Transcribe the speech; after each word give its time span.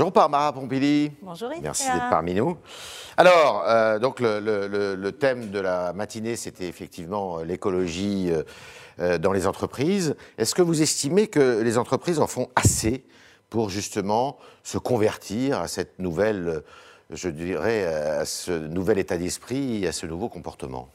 Bonjour 0.00 0.12
Barbara 0.12 0.50
Pompili. 0.54 1.12
Bonjour 1.20 1.52
Yves. 1.52 1.60
Merci 1.62 1.84
d'être 1.84 2.08
parmi 2.08 2.32
nous. 2.32 2.56
Alors, 3.18 3.64
euh, 3.68 3.98
donc 3.98 4.20
le, 4.20 4.40
le- 4.40 4.94
le 4.94 5.12
thème 5.12 5.50
de 5.50 5.60
la 5.60 5.92
matinée, 5.92 6.36
c'était 6.36 6.68
effectivement 6.68 7.40
euh, 7.40 7.44
l'écologie 7.44 8.30
euh, 8.98 9.18
dans 9.18 9.32
les 9.34 9.46
entreprises. 9.46 10.16
Est-ce 10.38 10.54
que 10.54 10.62
vous 10.62 10.80
estimez 10.80 11.26
que 11.26 11.60
les 11.60 11.76
entreprises 11.76 12.18
en 12.18 12.26
font 12.26 12.48
assez 12.56 13.04
pour 13.50 13.68
justement 13.68 14.38
se 14.62 14.78
convertir 14.78 15.60
à 15.60 15.68
cette 15.68 15.98
nouvelle, 15.98 16.62
je 17.10 17.28
dirais, 17.28 17.84
à 17.84 18.24
ce 18.24 18.52
nouvel 18.52 18.98
état 18.98 19.18
d'esprit, 19.18 19.84
et 19.84 19.88
à 19.88 19.92
ce 19.92 20.06
nouveau 20.06 20.30
comportement? 20.30 20.88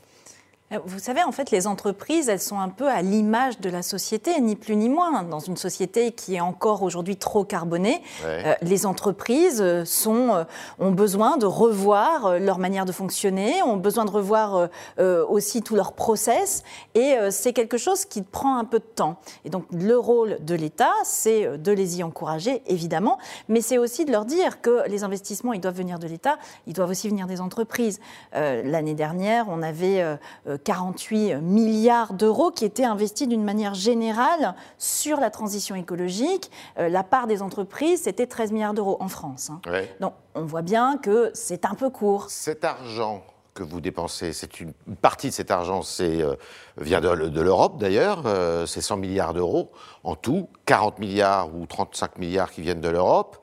Vous 0.86 0.98
savez, 0.98 1.22
en 1.22 1.32
fait, 1.32 1.52
les 1.52 1.68
entreprises, 1.68 2.28
elles 2.28 2.40
sont 2.42 2.60
un 2.60 2.70
peu 2.70 2.88
à 2.90 3.04
l'image 3.04 3.60
de 3.60 3.70
la 3.70 3.84
société, 3.84 4.42
ni 4.42 4.56
plus 4.56 4.76
ni 4.76 4.90
moins. 4.90 5.22
Dans 5.22 5.40
une 5.40 5.58
société 5.58 6.12
qui 6.12 6.36
est 6.36 6.42
encore 6.42 6.82
aujourd'hui 6.82 7.18
trop 7.18 7.44
carbonée, 7.44 8.02
Ouais. 8.26 8.44
euh, 8.48 8.54
les 8.64 8.88
entreprises 8.88 9.62
euh, 9.62 9.86
sont, 9.86 10.34
euh, 10.34 10.44
ont 10.80 10.90
besoin 10.90 11.38
de 11.38 11.46
revoir 11.46 12.26
euh, 12.26 12.40
leur 12.40 12.58
manière 12.58 12.86
de 12.86 12.92
fonctionner, 12.92 13.62
ont 13.62 13.78
besoin 13.78 14.06
de 14.06 14.10
revoir 14.10 14.56
euh, 14.56 14.68
euh, 14.98 15.24
aussi 15.28 15.62
tout 15.62 15.76
leur 15.76 15.94
process, 15.94 16.64
et 16.96 17.14
euh, 17.14 17.30
c'est 17.30 17.54
quelque 17.54 17.78
chose 17.78 18.04
qui 18.06 18.24
prend 18.24 18.58
un 18.58 18.66
peu 18.66 18.80
de 18.80 18.86
temps. 18.86 19.18
Et 19.46 19.52
donc, 19.52 19.66
le 19.72 19.96
rôle 20.00 20.40
de 20.44 20.56
l'État, 20.56 20.92
c'est 21.04 21.46
euh, 21.46 21.58
de 21.58 21.72
les 21.74 22.00
y 22.00 22.04
encourager, 22.04 22.64
évidemment, 22.66 23.20
mais 23.50 23.62
c'est 23.62 23.78
aussi 23.78 24.04
de 24.04 24.12
leur 24.12 24.26
dire 24.26 24.62
que 24.62 24.90
les 24.90 25.04
investissements, 25.04 25.54
ils 25.54 25.62
doivent 25.62 25.78
venir 25.78 26.00
de 26.00 26.08
l'État, 26.08 26.40
ils 26.66 26.74
doivent 26.74 26.90
aussi 26.90 27.08
venir 27.08 27.28
des 27.28 27.40
entreprises. 27.40 28.00
Euh, 28.34 28.64
L'année 28.66 28.96
dernière, 28.96 29.46
on 29.48 29.62
avait 29.62 30.02
euh, 30.02 30.16
euh, 30.48 30.58
48 30.66 31.36
milliards 31.36 32.14
d'euros 32.14 32.52
qui 32.52 32.66
étaient 32.66 32.84
investis 32.84 33.28
d'une 33.28 33.44
manière 33.44 33.74
générale 33.74 34.56
sur 34.78 35.22
la 35.22 35.30
transition 35.30 35.76
écologique. 35.76 36.52
Euh, 36.78 36.90
la 36.90 37.04
part 37.04 37.28
des 37.28 37.42
entreprises, 37.42 38.02
c'était 38.02 38.28
13 38.28 38.52
milliards 38.52 38.74
d'euros 38.74 38.98
en 39.00 39.08
France. 39.08 39.50
hein. 39.50 39.62
Ouais. 39.68 39.96
Donc, 40.02 40.14
on 40.34 40.44
voit 40.44 40.62
bien 40.64 40.98
que 40.98 41.32
c'est 41.34 41.64
un 41.66 41.76
peu 41.76 41.90
court. 41.90 42.30
Cet 42.30 42.66
argent 42.66 43.24
que 43.54 43.64
vous 43.64 43.80
dépensez, 43.80 44.34
c'est 44.34 44.60
une 44.60 44.74
une 44.88 44.98
partie 44.98 45.30
de 45.30 45.34
cet 45.34 45.50
argent, 45.50 45.82
c'est 45.82 46.22
euh, 46.22 46.36
vient 46.78 47.00
de, 47.00 47.30
de 47.30 47.42
l'Europe 47.42 47.78
d'ailleurs, 47.80 48.24
euh, 48.26 48.66
c'est 48.66 48.82
100 48.82 48.98
milliards 48.98 49.34
d'euros 49.34 49.72
en 50.04 50.16
tout, 50.16 50.50
40 50.66 51.00
milliards 51.00 51.56
ou 51.56 51.66
35 51.66 52.18
milliards 52.18 52.52
qui 52.52 52.62
viennent 52.62 52.82
de 52.82 52.90
l'Europe. 52.90 53.38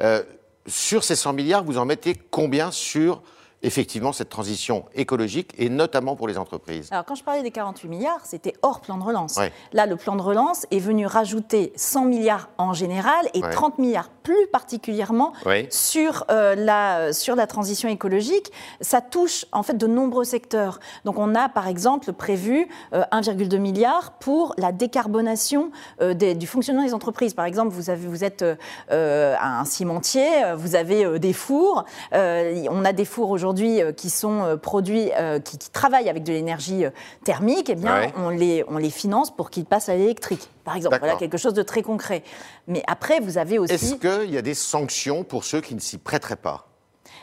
Euh, 0.00 0.22
sur 0.66 1.04
ces 1.04 1.16
100 1.16 1.34
milliards, 1.34 1.64
vous 1.64 1.78
en 1.78 1.84
mettez 1.84 2.14
combien 2.14 2.70
sur 2.70 3.22
effectivement 3.62 4.12
cette 4.12 4.28
transition 4.28 4.84
écologique 4.94 5.52
et 5.58 5.68
notamment 5.68 6.14
pour 6.16 6.28
les 6.28 6.38
entreprises 6.38 6.88
Alors, 6.92 7.04
quand 7.04 7.14
je 7.14 7.24
parlais 7.24 7.42
des 7.42 7.50
48 7.50 7.88
milliards, 7.88 8.24
c'était 8.24 8.54
hors 8.62 8.80
plan 8.80 8.98
de 8.98 9.02
relance. 9.02 9.36
Ouais. 9.36 9.52
Là, 9.72 9.86
le 9.86 9.96
plan 9.96 10.14
de 10.16 10.22
relance 10.22 10.66
est 10.70 10.78
venu 10.78 11.06
rajouter 11.06 11.72
100 11.76 12.04
milliards 12.04 12.48
en 12.58 12.72
général 12.72 13.28
et 13.34 13.42
Ouais. 13.42 13.50
30 13.50 13.78
milliards 13.78 14.10
plus 14.28 14.46
particulièrement 14.52 15.32
Oui. 15.46 15.66
sur, 15.70 16.26
euh, 16.30 16.54
la, 16.54 17.14
sur 17.14 17.34
la 17.34 17.46
transition 17.46 17.88
écologique. 17.88 18.52
Ça 18.82 19.00
touche 19.00 19.46
en 19.52 19.62
fait 19.62 19.72
de 19.78 19.86
nombreux 19.86 20.24
secteurs. 20.24 20.80
Donc, 21.06 21.18
on 21.18 21.34
a 21.34 21.48
par 21.48 21.66
exemple 21.66 22.12
prévu 22.12 22.68
euh, 22.92 23.04
1,2 23.10 23.56
milliard 23.56 24.12
pour 24.20 24.54
la 24.58 24.70
décarbonation 24.70 25.70
euh, 26.02 26.12
des- 26.12 26.34
du 26.34 26.46
fonctionnement 26.46 26.84
des 26.84 26.92
entreprises. 26.92 27.32
Par 27.32 27.46
exemple, 27.46 27.70
vous, 27.72 27.88
avez, 27.88 28.06
vous 28.06 28.22
êtes 28.22 28.42
euh, 28.42 28.54
euh, 28.92 29.34
un 29.40 29.64
cimentier, 29.64 30.28
euh, 30.44 30.54
vous 30.56 30.74
avez 30.76 31.06
euh, 31.06 31.18
des 31.18 31.32
fours. 31.32 31.86
Euh, 32.12 32.64
on 32.70 32.84
a 32.84 32.92
des 32.92 33.06
fours 33.06 33.30
aujourd'hui 33.30 33.80
euh, 33.80 33.92
qui 33.92 34.10
sont 34.10 34.42
euh, 34.42 34.56
produits, 34.56 35.10
euh, 35.18 35.38
qui, 35.40 35.56
qui 35.56 35.70
travaillent 35.70 36.10
avec 36.10 36.22
de 36.22 36.32
l'énergie 36.34 36.84
euh, 36.84 36.90
thermique. 37.24 37.70
Eh 37.70 37.76
bien, 37.76 38.12
on, 38.18 38.28
les, 38.28 38.62
on 38.68 38.76
les 38.76 38.90
finance 38.90 39.34
pour 39.34 39.48
qu'ils 39.48 39.64
passent 39.64 39.88
à 39.88 39.94
l'électrique. 39.94 40.50
Par 40.68 40.76
exemple, 40.76 40.98
voilà 40.98 41.16
quelque 41.16 41.38
chose 41.38 41.54
de 41.54 41.62
très 41.62 41.80
concret. 41.80 42.22
Mais 42.66 42.82
après, 42.86 43.20
vous 43.20 43.38
avez 43.38 43.58
aussi. 43.58 43.72
Est-ce 43.72 43.94
qu'il 43.94 44.30
y 44.30 44.36
a 44.36 44.42
des 44.42 44.52
sanctions 44.52 45.24
pour 45.24 45.44
ceux 45.44 45.62
qui 45.62 45.74
ne 45.74 45.80
s'y 45.80 45.96
prêteraient 45.96 46.36
pas? 46.36 46.68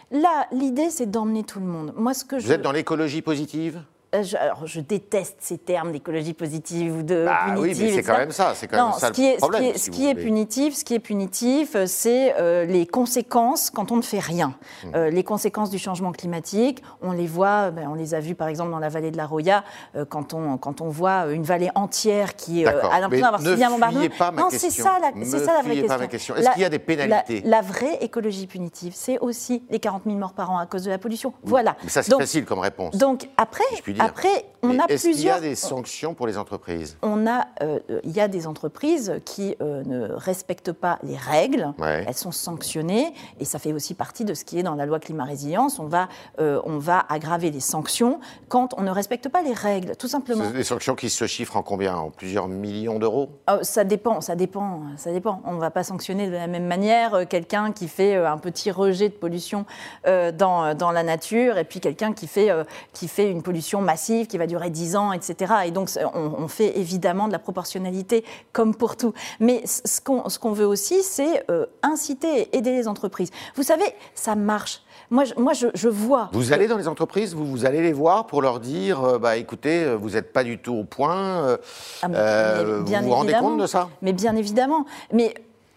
Là, 0.09 0.47
l'idée, 0.51 0.89
c'est 0.89 1.05
d'emmener 1.05 1.43
tout 1.43 1.59
le 1.59 1.67
monde. 1.67 1.93
Moi, 1.95 2.15
ce 2.15 2.25
que 2.25 2.37
Vous 2.37 2.47
je, 2.47 2.53
êtes 2.53 2.63
dans 2.63 2.71
l'écologie 2.71 3.21
positive? 3.21 3.83
Je, 4.23 4.37
alors, 4.37 4.65
je 4.65 4.79
déteste 4.79 5.37
ces 5.39 5.57
termes 5.57 5.91
d'écologie 5.91 6.33
positive 6.33 6.97
ou 6.97 7.03
de 7.03 7.25
Bah 7.25 7.39
oui, 7.57 7.69
punitive. 7.71 7.83
mais 7.85 7.91
c'est 7.93 8.03
quand 8.03 8.17
même 8.17 8.31
ça, 8.31 8.53
c'est 8.55 8.67
quand 8.67 8.77
non, 8.77 8.89
même 8.91 8.99
ça 8.99 9.07
ce 9.07 9.11
qui 9.13 9.21
le 9.23 9.27
est, 9.33 9.37
problème. 9.37 9.61
Ce 9.63 9.67
qui 9.67 9.75
est, 9.75 9.77
si 9.77 9.85
ce 9.85 9.91
vous 9.91 9.97
qui 9.97 10.05
est 10.07 10.13
voulez. 10.13 10.23
punitif, 10.25 10.75
ce 10.75 10.83
qui 10.85 10.93
est 10.93 10.99
punitif, 10.99 11.75
euh, 11.75 11.85
c'est 11.87 12.35
euh, 12.39 12.65
les 12.65 12.85
conséquences 12.87 13.69
quand 13.69 13.91
on 13.91 13.97
ne 13.97 14.01
fait 14.01 14.19
rien. 14.19 14.55
Mmh. 14.83 14.87
Euh, 14.95 15.09
les 15.09 15.23
conséquences 15.23 15.69
du 15.69 15.77
changement 15.79 16.11
climatique, 16.11 16.81
on 17.01 17.11
les 17.11 17.27
voit, 17.27 17.71
ben, 17.71 17.87
on 17.89 17.93
les 17.95 18.13
a 18.13 18.19
vues 18.19 18.35
par 18.35 18.47
exemple 18.47 18.71
dans 18.71 18.79
la 18.79 18.89
vallée 18.89 19.11
de 19.11 19.17
la 19.17 19.25
Roya, 19.25 19.63
euh, 19.95 20.05
quand 20.05 20.33
on 20.33 20.57
quand 20.57 20.81
on 20.81 20.89
voit 20.89 21.27
une 21.31 21.43
vallée 21.43 21.69
entière 21.75 22.35
qui 22.35 22.65
euh, 22.65 22.81
a 22.89 22.99
l'impression 22.99 23.25
d'avoir 23.25 23.41
subi 23.41 23.63
un 23.63 23.69
bombardement. 23.69 23.99
fuyez 24.01 24.09
pas 24.17 24.31
ma 24.31 24.41
non, 24.41 24.49
question. 24.49 24.69
c'est 24.69 24.81
ça 24.81 24.97
la, 25.01 25.25
c'est 25.25 25.39
ça 25.39 25.53
la 25.53 25.61
vraie 25.61 25.75
question. 25.75 25.97
ma 25.99 26.07
question. 26.07 26.35
Est-ce 26.35 26.49
qu'il 26.51 26.61
y 26.61 26.65
a 26.65 26.69
des 26.69 26.79
pénalités 26.79 27.41
la, 27.41 27.49
la 27.57 27.61
vraie 27.61 27.97
écologie 28.01 28.47
punitive, 28.47 28.93
c'est 28.95 29.19
aussi 29.19 29.63
les 29.69 29.79
40 29.79 30.03
000 30.05 30.17
morts 30.17 30.33
par 30.33 30.51
an 30.51 30.57
à 30.57 30.65
cause 30.65 30.83
de 30.83 30.89
la 30.89 30.97
pollution. 30.97 31.33
Voilà. 31.43 31.75
Mais 31.83 31.89
ça, 31.89 32.03
c'est 32.03 32.15
facile 32.15 32.45
comme 32.45 32.59
réponse. 32.59 32.95
donc 32.95 33.27
après, 33.37 33.63
si. 33.73 33.81
Après 34.05 34.45
on 34.65 34.73
Mais 34.73 34.79
a 34.79 34.85
Est-ce 34.89 35.03
qu'il 35.03 35.11
y 35.11 35.29
a 35.29 35.35
plusieurs. 35.35 35.41
des 35.41 35.55
sanctions 35.55 36.13
pour 36.13 36.27
les 36.27 36.37
entreprises? 36.37 36.97
On 37.01 37.27
a, 37.27 37.47
euh, 37.61 37.79
il 38.03 38.11
y 38.11 38.19
a 38.19 38.27
des 38.27 38.47
entreprises 38.47 39.13
qui 39.25 39.55
euh, 39.61 39.83
ne 39.85 40.11
respectent 40.13 40.71
pas 40.71 40.99
les 41.03 41.17
règles. 41.17 41.73
Ouais. 41.77 42.05
Elles 42.07 42.15
sont 42.15 42.31
sanctionnées 42.31 43.13
et 43.39 43.45
ça 43.45 43.59
fait 43.59 43.73
aussi 43.73 43.93
partie 43.93 44.25
de 44.25 44.33
ce 44.33 44.43
qui 44.43 44.59
est 44.59 44.63
dans 44.63 44.75
la 44.75 44.85
loi 44.85 44.99
climat 44.99 45.25
résilience. 45.25 45.79
On 45.79 45.85
va, 45.85 46.07
euh, 46.39 46.61
on 46.65 46.77
va 46.77 47.05
aggraver 47.09 47.51
les 47.51 47.59
sanctions 47.59 48.19
quand 48.47 48.73
on 48.77 48.81
ne 48.81 48.91
respecte 48.91 49.29
pas 49.29 49.41
les 49.41 49.53
règles, 49.53 49.95
tout 49.95 50.07
simplement. 50.07 50.49
Des 50.49 50.63
sanctions 50.63 50.95
qui 50.95 51.09
se 51.09 51.27
chiffrent 51.27 51.57
en 51.57 51.63
combien? 51.63 51.95
En 51.95 52.09
plusieurs 52.09 52.47
millions 52.47 52.99
d'euros? 52.99 53.29
Ça 53.61 53.83
dépend, 53.83 54.21
ça 54.21 54.35
dépend, 54.35 54.81
ça 54.97 55.11
dépend. 55.11 55.41
On 55.45 55.53
ne 55.53 55.59
va 55.59 55.71
pas 55.71 55.83
sanctionner 55.83 56.27
de 56.27 56.33
la 56.33 56.47
même 56.47 56.65
manière 56.65 57.27
quelqu'un 57.29 57.71
qui 57.71 57.87
fait 57.87 58.15
un 58.15 58.37
petit 58.37 58.71
rejet 58.71 59.09
de 59.09 59.13
pollution 59.13 59.65
dans, 60.05 60.75
dans 60.75 60.91
la 60.91 61.03
nature 61.03 61.57
et 61.57 61.63
puis 61.63 61.79
quelqu'un 61.79 62.13
qui 62.13 62.27
fait, 62.27 62.49
qui 62.93 63.07
fait 63.07 63.29
une 63.29 63.43
pollution 63.43 63.81
massive 63.81 63.94
qui 64.27 64.37
va 64.37 64.47
durer 64.47 64.69
10 64.69 64.95
ans, 64.95 65.11
etc. 65.11 65.53
Et 65.65 65.71
donc, 65.71 65.89
on, 66.13 66.43
on 66.43 66.47
fait 66.47 66.77
évidemment 66.79 67.27
de 67.27 67.31
la 67.33 67.39
proportionnalité 67.39 68.23
comme 68.53 68.75
pour 68.75 68.95
tout. 68.97 69.13
Mais 69.39 69.63
ce 69.65 70.01
qu'on 70.01 70.27
ce 70.29 70.39
qu'on 70.39 70.51
veut 70.51 70.65
aussi, 70.67 71.03
c'est 71.03 71.43
euh, 71.49 71.65
inciter 71.83 72.41
et 72.41 72.57
aider 72.57 72.71
les 72.71 72.87
entreprises. 72.87 73.29
Vous 73.55 73.63
savez, 73.63 73.85
ça 74.13 74.35
marche. 74.35 74.81
Moi, 75.11 75.23
je, 75.25 75.33
moi, 75.37 75.53
je, 75.53 75.67
je 75.75 75.87
vois. 75.89 76.29
Vous 76.33 76.51
allez 76.51 76.67
dans 76.67 76.77
les 76.77 76.87
entreprises, 76.87 77.35
vous, 77.35 77.45
vous 77.45 77.65
allez 77.65 77.81
les 77.81 77.93
voir 77.93 78.25
pour 78.27 78.41
leur 78.41 78.59
dire 78.59 79.03
euh, 79.03 79.19
bah, 79.19 79.37
écoutez, 79.37 79.83
euh, 79.83 79.95
vous 79.95 80.11
n'êtes 80.11 80.33
pas 80.33 80.43
du 80.43 80.57
tout 80.57 80.73
au 80.73 80.83
point. 80.83 81.57
Ah, 82.01 82.07
mais- 82.07 82.15
euh, 82.17 82.79
mais 82.79 82.83
bien 82.89 83.01
vous 83.01 83.07
vous 83.09 83.13
rendez 83.13 83.33
compte 83.33 83.57
de 83.59 83.67
ça? 83.67 83.89
Mais 84.01 84.13
bien 84.13 84.35
évidemment. 84.35 84.85
Mais 85.13 85.33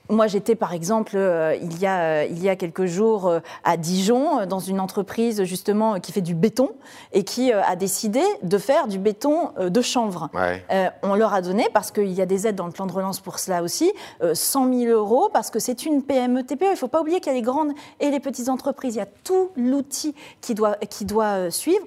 moi, 0.08 0.26
j'étais 0.26 0.54
par 0.54 0.72
exemple 0.72 1.16
euh, 1.16 1.56
il, 1.60 1.78
y 1.78 1.86
a, 1.86 2.00
euh, 2.00 2.26
il 2.30 2.42
y 2.42 2.48
a 2.48 2.56
quelques 2.56 2.86
jours 2.86 3.26
euh, 3.26 3.40
à 3.64 3.76
Dijon, 3.76 4.46
dans 4.46 4.58
une 4.58 4.80
entreprise 4.80 5.44
justement 5.44 6.00
qui 6.00 6.12
fait 6.12 6.20
du 6.20 6.34
béton 6.34 6.70
et 7.12 7.24
qui 7.24 7.52
a 7.52 7.76
décidé 7.76 8.22
de 8.42 8.58
faire 8.58 8.86
du 8.86 8.98
béton 8.98 9.52
de 9.58 9.82
chanvre. 9.82 10.30
Ouais. 10.34 10.64
On 11.02 11.14
leur 11.14 11.34
a 11.34 11.42
donné, 11.42 11.68
parce 11.72 11.90
qu'il 11.90 12.12
y 12.12 12.20
a 12.20 12.26
des 12.26 12.46
aides 12.46 12.56
dans 12.56 12.66
le 12.66 12.72
plan 12.72 12.86
de 12.86 12.92
relance 12.92 13.20
pour 13.20 13.38
cela 13.38 13.62
aussi, 13.62 13.92
euh, 14.22 14.34
100 14.34 14.72
000 14.72 14.92
euros, 14.92 15.30
parce 15.32 15.50
que 15.50 15.58
c'est 15.58 15.84
une 15.84 16.02
PME 16.02 16.44
TPE. 16.44 16.64
Il 16.64 16.70
ne 16.70 16.76
faut 16.76 16.88
pas 16.88 17.00
oublier 17.00 17.20
qu'il 17.20 17.32
y 17.32 17.34
a 17.34 17.38
les 17.38 17.42
grandes 17.42 17.72
et 18.00 18.10
les 18.10 18.20
petites 18.20 18.48
entreprises. 18.48 18.94
Il 18.94 18.98
y 18.98 19.02
a 19.02 19.08
tout 19.24 19.50
l'outil 19.56 20.14
qui 20.40 20.54
doit, 20.54 20.76
qui 20.88 21.04
doit 21.04 21.50
suivre 21.50 21.84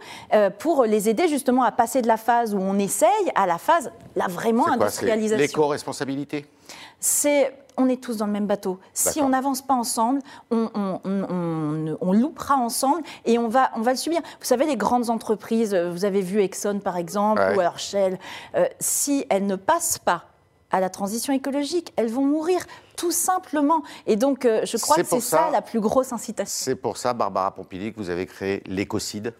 pour 0.59 0.85
les 0.85 1.09
aider 1.09 1.27
justement 1.27 1.63
à 1.63 1.71
passer 1.71 2.01
de 2.01 2.07
la 2.07 2.17
phase 2.17 2.53
où 2.53 2.59
on 2.59 2.77
essaye 2.77 3.09
à 3.35 3.45
la 3.45 3.57
phase, 3.57 3.91
là, 4.15 4.27
vraiment 4.27 4.67
industrialisation 4.67 5.37
l'éco-responsabilité? 5.37 6.45
C'est 6.99 7.53
on 7.81 7.89
est 7.89 8.01
tous 8.01 8.17
dans 8.17 8.25
le 8.25 8.31
même 8.31 8.47
bateau. 8.47 8.79
Si 8.93 9.21
on 9.21 9.29
n'avance 9.29 9.61
pas 9.61 9.73
ensemble, 9.73 10.19
on, 10.51 10.69
on- 10.73 10.99
on- 11.03 11.23
on- 11.29 11.97
on 12.01 12.13
loupera 12.13 12.55
ensemble 12.55 13.01
et 13.25 13.37
on 13.37 13.47
va, 13.47 13.71
on 13.75 13.81
va 13.81 13.91
le 13.91 13.97
subir. 13.97 14.21
Vous 14.39 14.45
savez, 14.45 14.65
les 14.65 14.77
grandes 14.77 15.09
entreprises, 15.09 15.73
euh, 15.73 15.91
vous 15.91 16.05
avez 16.05 16.21
vu 16.21 16.41
Exxon 16.41 16.79
par 16.79 16.97
exemple, 16.97 17.41
Ouais. 17.41 17.55
ou 17.55 17.59
alors 17.59 17.79
Shell, 17.79 18.19
euh, 18.55 18.65
si 18.79 19.25
elles 19.29 19.45
ne 19.45 19.55
passent 19.55 19.97
pas 19.99 20.25
à 20.71 20.79
la 20.79 20.89
transition 20.89 21.33
écologique, 21.33 21.91
elles 21.97 22.09
vont 22.09 22.25
mourir 22.25 22.61
tout 22.95 23.11
simplement. 23.11 23.83
Et 24.07 24.15
donc, 24.15 24.45
euh, 24.45 24.61
je 24.65 24.77
crois 24.77 24.95
que 24.97 25.03
c'est 25.03 25.19
ça, 25.19 25.37
ça- 25.45 25.49
la 25.51 25.61
plus 25.61 25.79
grosse 25.81 26.13
incitation. 26.13 26.53
C'est 26.65 26.75
pour 26.75 26.95
ça, 26.97 27.13
Barbara 27.13 27.51
Pompili, 27.53 27.91
que 27.91 27.97
vous 27.99 28.09
avez 28.09 28.25
créé 28.25 28.63
l'écocide. 28.67 29.33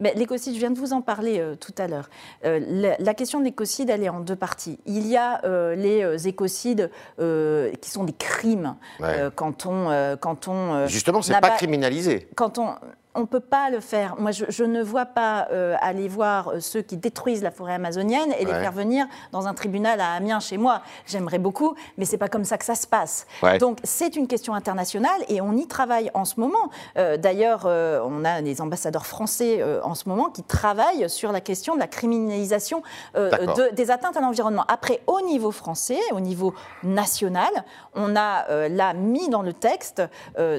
Mais 0.00 0.14
l'écocide, 0.14 0.54
je 0.54 0.58
viens 0.58 0.70
de 0.70 0.78
vous 0.78 0.92
en 0.92 1.02
parler 1.02 1.38
euh, 1.38 1.54
tout 1.54 1.74
à 1.78 1.86
l'heure. 1.86 2.08
Euh, 2.44 2.58
la, 2.66 2.96
la 2.98 3.14
question 3.14 3.38
de 3.38 3.44
l'écocide, 3.44 3.90
elle 3.90 4.02
est 4.02 4.08
en 4.08 4.20
deux 4.20 4.36
parties. 4.36 4.78
Il 4.86 5.06
y 5.06 5.16
a 5.16 5.44
euh, 5.44 5.74
les 5.74 6.26
écocides 6.28 6.90
qui 7.18 7.90
sont 7.90 8.04
des 8.04 8.12
crimes 8.12 8.74
Ouais. 8.98 9.28
quand 9.34 9.66
on, 9.66 10.16
quand 10.20 10.48
on, 10.48 10.86
Justement, 10.86 11.22
c'est 11.22 11.38
pas 11.40 11.50
criminalisé. 11.50 12.28
quand 12.34 12.58
on 12.58 12.74
on 13.14 13.20
ne 13.20 13.26
peut 13.26 13.40
pas 13.40 13.70
le 13.70 13.80
faire. 13.80 14.14
Moi, 14.18 14.30
je, 14.30 14.64
ne 14.64 14.82
vois 14.82 15.06
pas 15.06 15.48
euh, 15.50 15.74
aller 15.80 16.06
voir 16.06 16.48
euh, 16.48 16.60
ceux 16.60 16.80
qui 16.80 16.96
détruisent 16.96 17.42
la 17.42 17.50
forêt 17.50 17.74
amazonienne 17.74 18.32
et 18.38 18.44
les 18.44 18.52
faire 18.52 18.72
venir 18.72 19.06
dans 19.32 19.48
un 19.48 19.54
tribunal 19.54 20.00
à 20.00 20.12
Amiens 20.12 20.38
chez 20.38 20.58
moi. 20.58 20.82
J'aimerais 21.06 21.38
beaucoup, 21.38 21.74
mais 21.98 22.04
c'est 22.04 22.18
pas 22.18 22.28
comme 22.28 22.44
ça 22.44 22.56
que 22.56 22.64
ça 22.64 22.76
se 22.76 22.86
passe. 22.86 23.26
Donc, 23.58 23.78
c'est 23.82 24.14
une 24.14 24.28
question 24.28 24.54
internationale 24.54 25.20
et 25.28 25.40
on 25.40 25.52
y 25.56 25.66
travaille 25.66 26.10
en 26.14 26.24
ce 26.24 26.38
moment. 26.38 26.70
Euh, 26.98 27.16
d'ailleurs, 27.16 27.66
on 27.66 28.24
a 28.24 28.42
des 28.42 28.60
ambassadeurs 28.60 29.06
français 29.06 29.62
en 29.82 29.94
ce 29.94 30.08
moment 30.08 30.30
qui 30.30 30.42
travaillent 30.42 31.08
sur 31.10 31.32
la 31.32 31.40
question 31.40 31.74
de 31.74 31.80
la 31.80 31.88
criminalisation 31.88 32.82
des 33.14 33.90
atteintes 33.90 34.16
à 34.16 34.20
l'environnement. 34.20 34.64
Après, 34.68 35.00
au 35.06 35.20
niveau 35.20 35.50
français, 35.50 35.98
au 36.12 36.20
niveau 36.20 36.54
national, 36.82 37.50
on 37.94 38.14
a 38.14 38.68
là 38.68 38.94
mis 38.94 39.28
dans 39.28 39.42
le 39.42 39.52
texte 39.52 40.02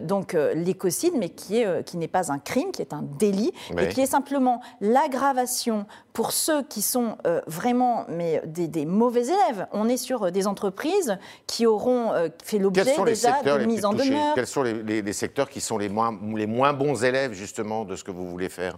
donc 0.01 0.33
l'écocide, 0.33 1.13
mais 1.18 1.30
qui 1.30 1.59
est 1.59 1.86
qui 1.86 1.97
n'est 1.97 2.07
pas 2.07 2.31
un 2.31 2.40
crime, 2.41 2.71
qui 2.71 2.81
est 2.81 2.93
un 2.93 3.03
délit, 3.03 3.53
et 3.77 3.89
qui 3.89 4.01
est 4.01 4.05
simplement 4.05 4.61
l'aggravation 4.81 5.85
pour 6.13 6.31
ceux 6.31 6.63
qui 6.63 6.81
sont 6.81 7.17
euh, 7.25 7.41
vraiment 7.47 8.05
mais 8.09 8.41
des, 8.45 8.85
mauvais 8.85 9.23
élèves. 9.23 9.67
On 9.71 9.88
est 9.88 9.97
sur 9.97 10.23
euh, 10.23 10.31
des 10.31 10.47
entreprises 10.47 11.17
qui 11.47 11.65
auront 11.65 12.11
euh, 12.11 12.29
fait 12.43 12.59
l'objet 12.59 12.95
déjà 13.05 13.41
de 13.41 13.65
mise 13.65 13.85
en 13.85 13.93
demeure. 13.93 14.35
Quels 14.35 14.47
sont 14.47 14.63
les, 14.63 15.13
secteurs 15.13 15.49
qui 15.49 15.61
sont 15.61 15.77
les 15.77 15.89
moins, 15.89 16.17
les 16.35 16.47
moins 16.47 16.73
bons 16.73 17.03
élèves 17.03 17.33
justement 17.33 17.85
de 17.85 17.95
ce 17.95 18.03
que 18.03 18.11
vous 18.11 18.29
voulez 18.29 18.49
faire? 18.49 18.77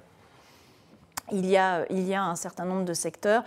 Il 1.32 1.46
y, 1.46 1.58
a, 1.58 1.86
il 1.90 2.06
y 2.08 2.14
a 2.14 2.24
un 2.24 2.36
certain 2.36 2.66
nombre 2.66 2.84
de 2.84 2.94
secteurs 2.94 3.44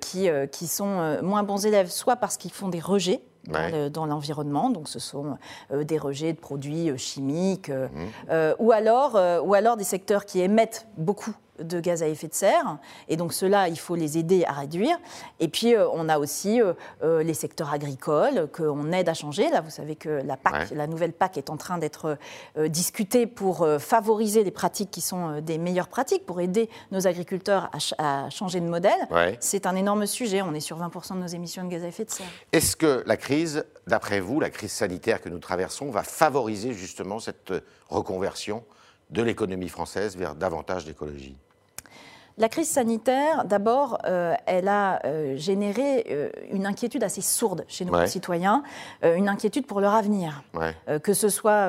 qui, 0.00 0.28
qui 0.50 0.66
sont 0.66 1.18
moins 1.22 1.44
bons 1.44 1.64
élèves, 1.64 1.88
soit 1.88 2.16
parce 2.16 2.36
qu'ils 2.36 2.50
font 2.50 2.68
des 2.68 2.80
rejets, 2.80 3.22
dans 3.48 4.06
l'environnement, 4.06 4.70
donc 4.70 4.88
ce 4.88 4.98
sont 4.98 5.36
euh, 5.70 5.84
des 5.84 5.98
rejets 5.98 6.32
de 6.32 6.38
produits 6.38 6.90
euh, 6.90 6.96
chimiques, 6.96 7.70
euh, 7.70 7.88
mmh. 7.88 8.54
ou, 8.58 8.72
alors, 8.72 9.18
ou 9.44 9.54
alors 9.54 9.76
des 9.76 9.84
secteurs 9.84 10.24
qui 10.24 10.40
émettent 10.40 10.86
beaucoup 10.96 11.34
de 11.58 11.80
gaz 11.80 12.02
à 12.02 12.08
effet 12.08 12.28
de 12.28 12.34
serre. 12.34 12.78
Et 13.08 13.16
donc 13.16 13.32
cela, 13.32 13.68
il 13.68 13.78
faut 13.78 13.94
les 13.94 14.18
aider 14.18 14.44
à 14.46 14.52
réduire. 14.52 14.98
Et 15.40 15.48
puis 15.48 15.74
euh, 15.74 15.88
on 15.92 16.08
a 16.08 16.18
aussi 16.18 16.60
euh, 16.60 16.72
euh, 17.02 17.22
les 17.22 17.34
secteurs 17.34 17.72
agricoles 17.72 18.48
qu'on 18.52 18.92
aide 18.92 19.08
à 19.08 19.14
changer. 19.14 19.48
Là, 19.50 19.60
vous 19.60 19.70
savez 19.70 19.96
que 19.96 20.22
la 20.24 20.36
PAC, 20.36 20.70
la 20.70 20.86
nouvelle 20.86 21.12
PAC 21.12 21.38
est 21.38 21.50
en 21.50 21.56
train 21.56 21.78
d'être 21.78 22.18
discutée 22.66 23.26
pour 23.26 23.66
favoriser 23.78 24.44
des 24.44 24.50
pratiques 24.50 24.90
qui 24.90 25.00
sont 25.00 25.40
des 25.40 25.58
meilleures 25.58 25.88
pratiques, 25.88 26.26
pour 26.26 26.40
aider 26.40 26.68
nos 26.90 27.06
agriculteurs 27.06 27.70
à, 27.98 28.28
changer 28.30 28.60
de 28.60 28.66
modèle. 28.66 28.92
C'est 29.40 29.66
un 29.66 29.76
énorme 29.76 30.06
sujet. 30.06 30.42
On 30.42 30.54
est 30.54 30.60
sur 30.60 30.78
20% 30.78 31.14
de 31.14 31.20
nos 31.20 31.26
émissions 31.26 31.64
de 31.64 31.68
gaz 31.68 31.84
à 31.84 31.88
effet 31.88 32.04
de 32.04 32.10
serre. 32.10 32.26
Est-ce 32.52 32.76
que 32.76 33.02
la 33.06 33.16
crise, 33.16 33.64
d'après 33.86 34.20
vous, 34.20 34.40
la 34.40 34.50
crise 34.50 34.72
sanitaire 34.72 35.20
que 35.20 35.28
nous 35.28 35.38
traversons, 35.38 35.90
va 35.90 36.02
favoriser 36.02 36.72
justement 36.72 37.18
cette 37.18 37.52
reconversion 37.88 38.64
de 39.10 39.22
l'économie 39.22 39.68
française 39.68 40.16
vers 40.16 40.34
davantage 40.34 40.84
d'écologie? 40.84 41.36
La 42.36 42.48
crise 42.48 42.68
sanitaire, 42.68 43.44
d'abord, 43.44 43.98
euh, 44.06 44.34
elle 44.46 44.66
a 44.66 45.00
euh, 45.06 45.36
généré 45.36 46.04
euh, 46.10 46.30
une 46.50 46.66
inquiétude 46.66 47.04
assez 47.04 47.20
sourde 47.20 47.64
chez 47.68 47.84
nos 47.84 47.92
concitoyens, 47.92 48.64
une 49.02 49.28
inquiétude 49.28 49.66
pour 49.66 49.80
leur 49.80 49.94
avenir, 49.94 50.42
que 51.02 51.12
ce 51.12 51.28
soit 51.28 51.68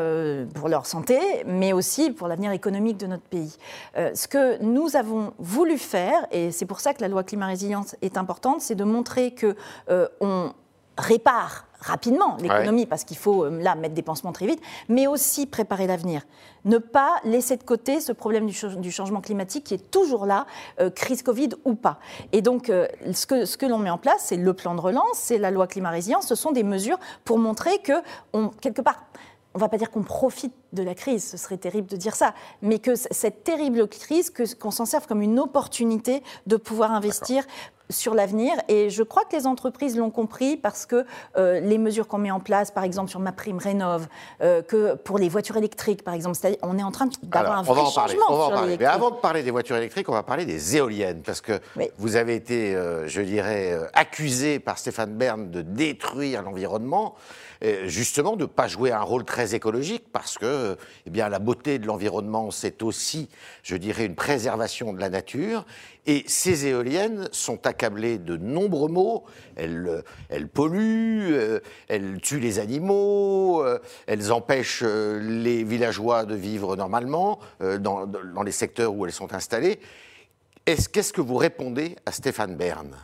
pour 0.54 0.70
leur 0.70 0.86
santé, 0.86 1.20
mais 1.46 1.74
aussi 1.74 2.12
pour 2.12 2.28
l'avenir 2.28 2.52
économique 2.52 2.98
de 2.98 3.08
notre 3.08 3.24
pays. 3.24 3.58
ce 3.96 4.28
que 4.28 4.62
nous 4.64 4.96
avons 4.96 5.34
voulu 5.38 5.78
faire, 5.78 6.26
et 6.32 6.52
c'est 6.52 6.66
pour 6.66 6.80
ça 6.80 6.94
que 6.94 7.02
la 7.02 7.08
loi 7.08 7.24
climat 7.24 7.48
résilience 7.48 7.96
est 8.02 8.18
importante, 8.18 8.62
c'est 8.62 8.76
de 8.76 8.84
montrer 8.84 9.32
que 9.32 9.56
on 10.20 10.52
répare 10.98 11.66
rapidement 11.80 12.38
l'économie, 12.40 12.86
parce 12.86 13.04
qu'il 13.04 13.18
faut 13.18 13.46
euh, 13.46 13.62
là 13.62 13.76
mettre 13.76 13.94
des 13.94 14.02
pansements 14.02 14.32
très 14.32 14.48
vite, 14.48 14.62
mais 14.90 15.08
aussi 15.08 15.46
préparer 15.46 15.88
l'avenir. 15.88 16.24
Ne 16.64 16.78
pas 16.80 17.18
laisser 17.24 17.58
de 17.58 17.64
côté 17.64 18.00
ce 18.00 18.12
problème 18.12 18.48
du, 18.48 18.92
changement 18.92 19.22
climatique 19.22 19.66
qui 19.66 19.74
est 19.76 19.92
toujours 19.92 20.26
là, 20.26 20.48
euh, 20.80 20.90
crise 20.90 21.22
Covid 21.22 21.50
ou 21.64 21.76
pas. 21.76 22.00
Et 22.32 22.42
donc, 22.42 22.70
euh, 22.70 22.88
ce 23.14 23.28
que, 23.28 23.46
ce 23.46 23.58
que 23.58 23.66
l'on 23.66 23.78
met 23.78 23.90
en 23.90 24.00
place, 24.00 24.24
c'est 24.26 24.38
le 24.38 24.54
plan 24.54 24.74
de 24.74 24.82
relance, 24.82 25.14
c'est 25.14 25.38
la 25.38 25.52
loi 25.52 25.68
climat 25.68 25.92
résilience, 25.92 26.28
ce 26.28 26.36
sont 26.36 26.52
des 26.52 26.64
mesures 26.64 26.98
pour 27.24 27.38
montrer 27.38 27.78
que, 27.80 27.94
on, 28.34 28.50
quelque 28.50 28.82
part, 28.82 29.06
on 29.54 29.58
ne 29.58 29.62
va 29.62 29.70
pas 29.70 29.78
dire 29.78 29.92
qu'on 29.92 30.04
profite 30.04 30.54
de 30.74 30.84
la 30.84 30.96
crise, 30.96 31.30
ce 31.30 31.38
serait 31.38 31.58
terrible 31.58 31.88
de 31.88 31.98
dire 31.98 32.16
ça, 32.16 32.34
mais 32.62 32.80
que 32.80 32.96
cette 32.96 33.44
terrible 33.44 33.88
crise, 33.88 34.32
qu'on 34.60 34.72
s'en 34.72 34.86
serve 34.86 35.08
comme 35.08 35.22
une 35.22 35.40
opportunité 35.40 36.24
de 36.48 36.58
pouvoir 36.58 36.92
investir 36.92 37.44
sur 37.90 38.16
l'avenir. 38.16 38.54
Et 38.68 38.90
je 38.90 39.04
crois 39.04 39.24
que 39.26 39.36
les 39.36 39.48
entreprises 39.48 39.98
l'ont 39.98 40.12
compris 40.12 40.58
parce 40.58 40.86
que 40.86 41.06
euh, 41.38 41.60
les 41.60 41.78
mesures 41.78 42.08
qu'on 42.08 42.18
met 42.18 42.32
en 42.32 42.40
place, 42.40 42.72
par 42.72 42.84
exemple 42.84 43.10
sur 43.10 43.20
ma 43.20 43.32
prime 43.32 43.58
rénove, 43.58 44.08
euh, 44.42 44.62
que 44.62 44.96
pour 44.96 45.18
les 45.18 45.30
voitures 45.30 45.58
électriques, 45.58 46.04
par 46.04 46.14
exemple, 46.14 46.38
on 46.62 46.78
est 46.78 46.84
en 46.84 46.92
train 46.92 47.08
d'avoir 47.24 47.60
un 47.60 47.64
vrai 47.64 47.82
on 47.82 47.90
changement. 47.90 48.26
on 48.30 48.38
va 48.38 48.44
en 48.46 48.50
parler. 48.50 48.78
Mais 48.80 48.86
avant 48.86 49.12
de 49.12 49.18
parler 49.18 49.44
des 49.44 49.52
voitures 49.52 49.78
électriques, 49.78 50.10
on 50.10 50.14
va 50.14 50.24
parler 50.24 50.46
des 50.46 50.78
éoliennes 50.78 51.22
parce 51.22 51.42
que 51.42 51.60
vous 51.98 52.16
avez 52.16 52.36
été, 52.36 52.76
euh, 52.76 53.08
je 53.08 53.22
dirais, 53.22 53.78
accusé 53.94 54.60
par 54.60 54.78
Stéphane 54.78 55.16
Bern 55.16 55.50
de 55.52 55.62
détruire 55.62 56.42
l'environnement 56.42 57.16
justement 57.86 58.36
de 58.36 58.44
ne 58.44 58.46
pas 58.46 58.68
jouer 58.68 58.92
un 58.92 59.02
rôle 59.02 59.24
très 59.24 59.56
écologique 59.56 60.06
parce 60.12 60.38
que 60.38 60.46
eh 61.06 61.10
bien, 61.10 61.30
la 61.30 61.40
beauté 61.40 61.80
de 61.80 61.88
l'environnement, 61.88 62.52
c'est 62.52 62.84
aussi, 62.84 63.30
je 63.64 63.76
dirais, 63.76 64.06
une 64.06 64.16
préservation 64.16 64.94
de 64.94 65.00
la 65.00 65.10
nature. 65.10 65.66
Et 66.08 66.24
ces 66.28 66.68
éoliennes 66.68 67.28
sont 67.32 67.66
accablées 67.66 68.20
de 68.20 68.38
nombreux 68.38 68.90
maux. 68.90 69.24
Elles, 69.56 70.04
polluent, 70.54 71.34
euh, 71.34 71.60
elles 71.88 72.20
tuent 72.22 72.40
les 72.40 72.60
animaux, 72.60 73.64
euh, 73.64 73.80
elles 74.06 74.32
empêchent 74.32 74.84
euh, 74.86 75.20
les 75.20 75.64
villageois 75.64 76.26
de 76.26 76.36
vivre 76.36 76.76
normalement 76.76 77.40
dans 77.80 78.44
les 78.44 78.52
secteurs 78.52 78.94
où 78.94 79.06
elles 79.06 79.12
sont 79.12 79.34
installées. 79.34 79.80
Qu'est-ce 80.66 81.14
que 81.14 81.22
vous 81.22 81.38
répondez 81.38 81.96
à 82.06 82.12
Stéphane 82.12 82.56
Bern? 82.56 82.96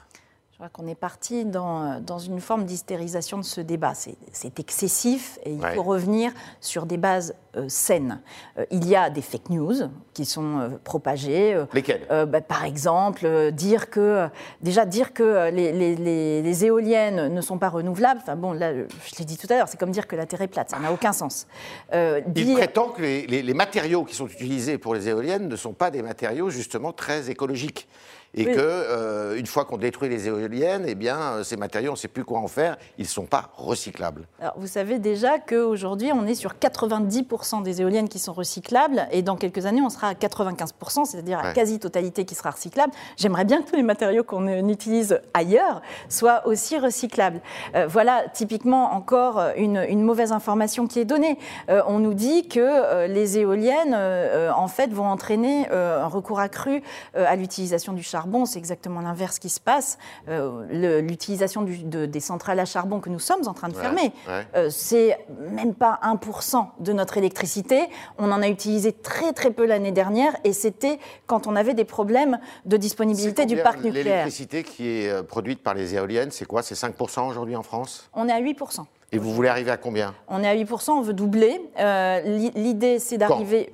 Crois 0.62 0.70
qu'on 0.70 0.88
est 0.88 0.94
parti 0.94 1.44
dans, 1.44 2.00
dans, 2.00 2.20
une 2.20 2.40
forme 2.40 2.66
d'hystérisation 2.66 3.40
de 3.40 3.44
ce 3.44 3.62
débat. 3.62 3.94
C'est 3.96 4.60
excessif 4.60 5.40
et 5.44 5.54
il 5.54 5.66
faut 5.74 5.82
revenir 5.82 6.32
sur 6.60 6.86
des 6.86 6.98
bases 6.98 7.34
euh, 7.58 7.66
saines. 7.68 8.22
Euh, 8.60 8.66
il 8.70 8.88
y 8.88 8.96
a 8.96 9.10
des 9.10 9.24
fake 9.24 9.50
news 9.50 9.74
qui 10.14 10.24
sont 10.24 10.60
euh, 10.60 10.70
propagées. 10.84 11.60
Lesquelles? 11.74 12.06
bah, 12.28 12.42
Par 12.42 12.64
exemple, 12.64 13.52
dire 13.54 13.90
que, 13.90 14.28
déjà 14.62 14.86
dire 14.86 15.14
que 15.14 15.50
les, 15.50 15.72
les, 15.72 16.44
les, 16.44 16.66
éoliennes 16.66 17.34
ne 17.34 17.42
sont 17.42 17.58
pas 17.58 17.70
renouvelables. 17.70 18.20
Enfin 18.22 18.36
bon, 18.36 18.54
là, 18.54 18.72
je 18.72 19.18
l'ai 19.18 19.26
dit 19.26 19.38
tout 19.38 19.48
à 19.50 19.56
l'heure, 19.56 19.68
c'est 19.68 19.80
comme 19.80 19.90
dire 19.90 20.06
que 20.06 20.16
la 20.16 20.28
Terre 20.28 20.44
est 20.44 20.48
plate. 20.48 20.70
Ça 20.70 20.78
n'a 20.78 20.94
aucun 20.94 21.12
sens. 21.12 21.48
Il 21.92 22.54
prétend 22.54 22.90
que 22.90 23.02
les 23.02 23.54
matériaux 23.56 24.04
qui 24.04 24.14
sont 24.14 24.28
utilisés 24.28 24.78
pour 24.78 24.94
les 24.94 25.10
éoliennes 25.10 25.48
ne 25.48 25.56
sont 25.56 25.74
pas 25.74 25.90
des 25.90 26.04
matériaux 26.04 26.52
justement 26.52 26.94
très 26.94 27.32
écologiques 27.32 27.88
et 28.34 28.46
qu'une 28.46 28.56
que 28.56 28.60
euh, 28.62 29.38
une 29.38 29.46
fois 29.46 29.66
qu'on 29.66 29.78
détruit 29.78 30.10
les 30.10 30.28
éoliennes, 30.28 30.86
eh 30.88 30.96
bien, 30.96 31.18
euh, 31.18 31.44
ces 31.44 31.58
matériaux, 31.58 31.92
on 31.92 31.94
ne 31.94 31.98
sait 31.98 32.08
plus 32.08 32.24
quoi 32.24 32.40
en 32.40 32.48
faire, 32.48 32.78
ils 32.98 33.04
ne 33.04 33.08
sont 33.08 33.26
pas 33.26 33.52
recyclables. 33.58 34.26
Alors, 34.40 34.54
vous 34.58 34.68
savez 34.68 35.00
déjà 35.00 35.40
qu'aujourd'hui, 35.40 36.12
on 36.14 36.26
est 36.26 36.36
sur 36.36 36.54
90% 36.54 37.64
des 37.64 37.82
éoliennes 37.82 38.08
qui 38.08 38.20
sont 38.20 38.34
recyclables, 38.34 39.08
et 39.12 39.22
dans 39.22 39.36
quelques 39.36 39.66
années, 39.66 39.82
on 39.82 39.90
sera 39.90 40.08
à 40.10 40.14
95%, 40.14 41.06
c'est-à-dire 41.06 41.40
à, 41.40 41.54
quasi-totalité 41.54 42.26
qui 42.26 42.36
sera 42.36 42.52
recyclable. 42.52 42.94
J'aimerais 43.18 43.46
bien 43.46 43.62
que 43.62 43.70
tous 43.70 43.76
les 43.76 43.84
matériaux 43.84 44.24
qu'on 44.24 44.48
utilise 44.70 45.20
ailleurs 45.34 45.82
soient 46.08 46.48
aussi 46.48 46.80
recyclables. 46.80 47.42
Euh, 47.76 47.88
voilà, 47.88 48.26
typiquement, 48.34 48.94
encore 48.94 49.42
une, 49.58 49.86
une, 49.90 50.02
mauvaise 50.02 50.32
information 50.32 50.88
qui 50.88 51.00
est 51.00 51.06
donnée. 51.06 51.38
on 51.68 52.00
nous 52.00 52.14
dit 52.14 52.48
que 52.48 53.06
les 53.06 53.38
éoliennes, 53.38 53.94
en 53.94 54.68
fait, 54.68 54.92
vont 54.92 55.06
entraîner 55.06 55.70
un 55.70 56.08
recours 56.08 56.40
accru 56.40 56.82
à 57.14 57.36
l'utilisation 57.36 57.94
du 57.94 58.02
charbon 58.04 58.21
c'est 58.46 58.60
exactement 58.60 59.02
l'inverse 59.02 59.40
qui 59.40 59.50
se 59.50 59.60
passe. 59.60 59.98
Euh, 60.28 61.02
l'utilisation 61.02 61.62
de, 61.62 62.06
des 62.06 62.20
centrales 62.20 62.60
à 62.60 62.66
charbon 62.66 63.00
que 63.00 63.10
nous 63.10 63.20
sommes 63.20 63.48
en 63.48 63.54
train 63.54 63.70
de 63.70 63.76
fermer, 63.76 64.12
euh, 64.56 64.70
c'est 64.70 65.18
même 65.52 65.74
pas 65.74 66.00
1% 66.04 66.68
de 66.80 66.94
notre 66.94 67.18
électricité. 67.18 67.88
On 68.18 68.32
en 68.32 68.42
a 68.42 68.48
utilisé 68.48 68.92
très 68.92 69.34
très 69.34 69.52
peu 69.52 69.66
l'année 69.66 69.92
dernière 69.92 70.36
et 70.44 70.54
c'était 70.54 71.00
quand 71.28 71.48
on 71.48 71.56
avait 71.56 71.74
des 71.74 71.86
problèmes 71.86 72.40
de 72.66 72.78
disponibilité 72.78 73.46
du 73.46 73.58
parc 73.58 73.84
nucléaire. 73.84 74.06
L'électricité 74.06 74.64
qui 74.64 74.88
est 74.88 75.10
euh, 75.10 75.24
produite 75.24 75.62
par 75.64 75.74
les 75.74 75.96
éoliennes, 75.96 76.32
c'est 76.32 76.46
quoi? 76.46 76.62
C'est 76.64 76.76
5% 76.76 77.28
aujourd'hui 77.28 77.56
en 77.56 77.64
France? 77.64 78.10
On 78.14 78.28
est 78.28 78.34
à 78.34 78.42
8%. 78.42 78.86
Et 79.14 79.18
vous 79.18 79.34
voulez 79.34 79.50
arriver 79.50 79.72
à 79.72 79.78
combien 79.78 80.16
On 80.30 80.42
est 80.42 80.48
à 80.48 80.56
8%, 80.56 80.92
on 80.92 81.02
veut 81.02 81.14
doubler. 81.14 81.62
Euh, 81.78 82.22
l'idée, 82.56 82.98
c'est 82.98 83.18
d'arriver. 83.18 83.70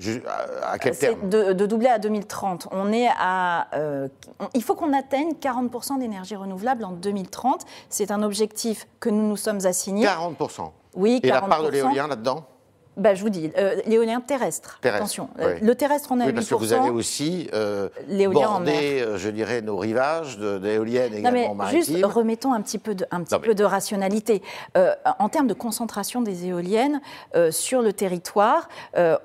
À 0.63 0.79
quel 0.79 0.97
terme 0.97 1.29
de, 1.29 1.53
doubler 1.65 1.89
à 1.89 1.99
2030. 1.99 2.69
On 2.71 2.91
est 2.91 3.09
à. 3.19 3.67
Euh, 3.75 4.07
il 4.55 4.63
faut 4.63 4.73
qu'on 4.73 4.93
atteigne 4.93 5.33
40% 5.33 5.99
d'énergie 5.99 6.35
renouvelable 6.35 6.83
en 6.83 6.91
2030. 6.91 7.65
C'est 7.89 8.09
un 8.09 8.23
objectif 8.23 8.87
que 8.99 9.09
nous 9.09 9.27
nous 9.27 9.37
sommes 9.37 9.63
assignés. 9.65 10.05
40% 10.05 10.71
Oui, 10.95 11.19
40%. 11.23 11.27
Et 11.27 11.29
la 11.29 11.41
part 11.41 11.63
de 11.63 11.69
l'éolien 11.69 12.07
là-dedans 12.07 12.43
bah, 12.97 13.13
je 13.13 13.21
vous 13.21 13.29
dis, 13.29 13.51
euh, 13.57 13.75
l'éolien 13.85 14.21
terrestre. 14.21 14.79
Attention, 14.83 15.29
euh, 15.39 15.57
le 15.61 15.75
terrestre, 15.75 16.09
on 16.11 16.19
a 16.19 16.25
oui, 16.25 16.33
parce 16.33 16.47
que 16.47 16.55
vous 16.55 16.73
avez 16.73 16.89
aussi 16.89 17.47
euh, 17.53 17.89
bordé, 18.31 19.01
euh, 19.01 19.17
je 19.17 19.29
dirais, 19.29 19.61
nos 19.61 19.77
rivages 19.77 20.37
d'éoliennes 20.37 21.13
également 21.13 21.55
mais 21.55 21.71
Juste 21.71 21.93
remettons 22.03 22.53
un 22.53 22.61
petit 22.61 22.79
peu 22.79 22.95
de, 22.95 23.05
un 23.11 23.21
petit 23.23 23.39
peu 23.39 23.53
de 23.53 23.63
rationalité. 23.63 24.41
en 25.19 25.29
termes 25.29 25.47
de 25.47 25.53
concentration 25.53 26.21
des 26.21 26.45
éoliennes 26.45 27.01
sur 27.51 27.81
le 27.81 27.93
territoire, 27.93 28.67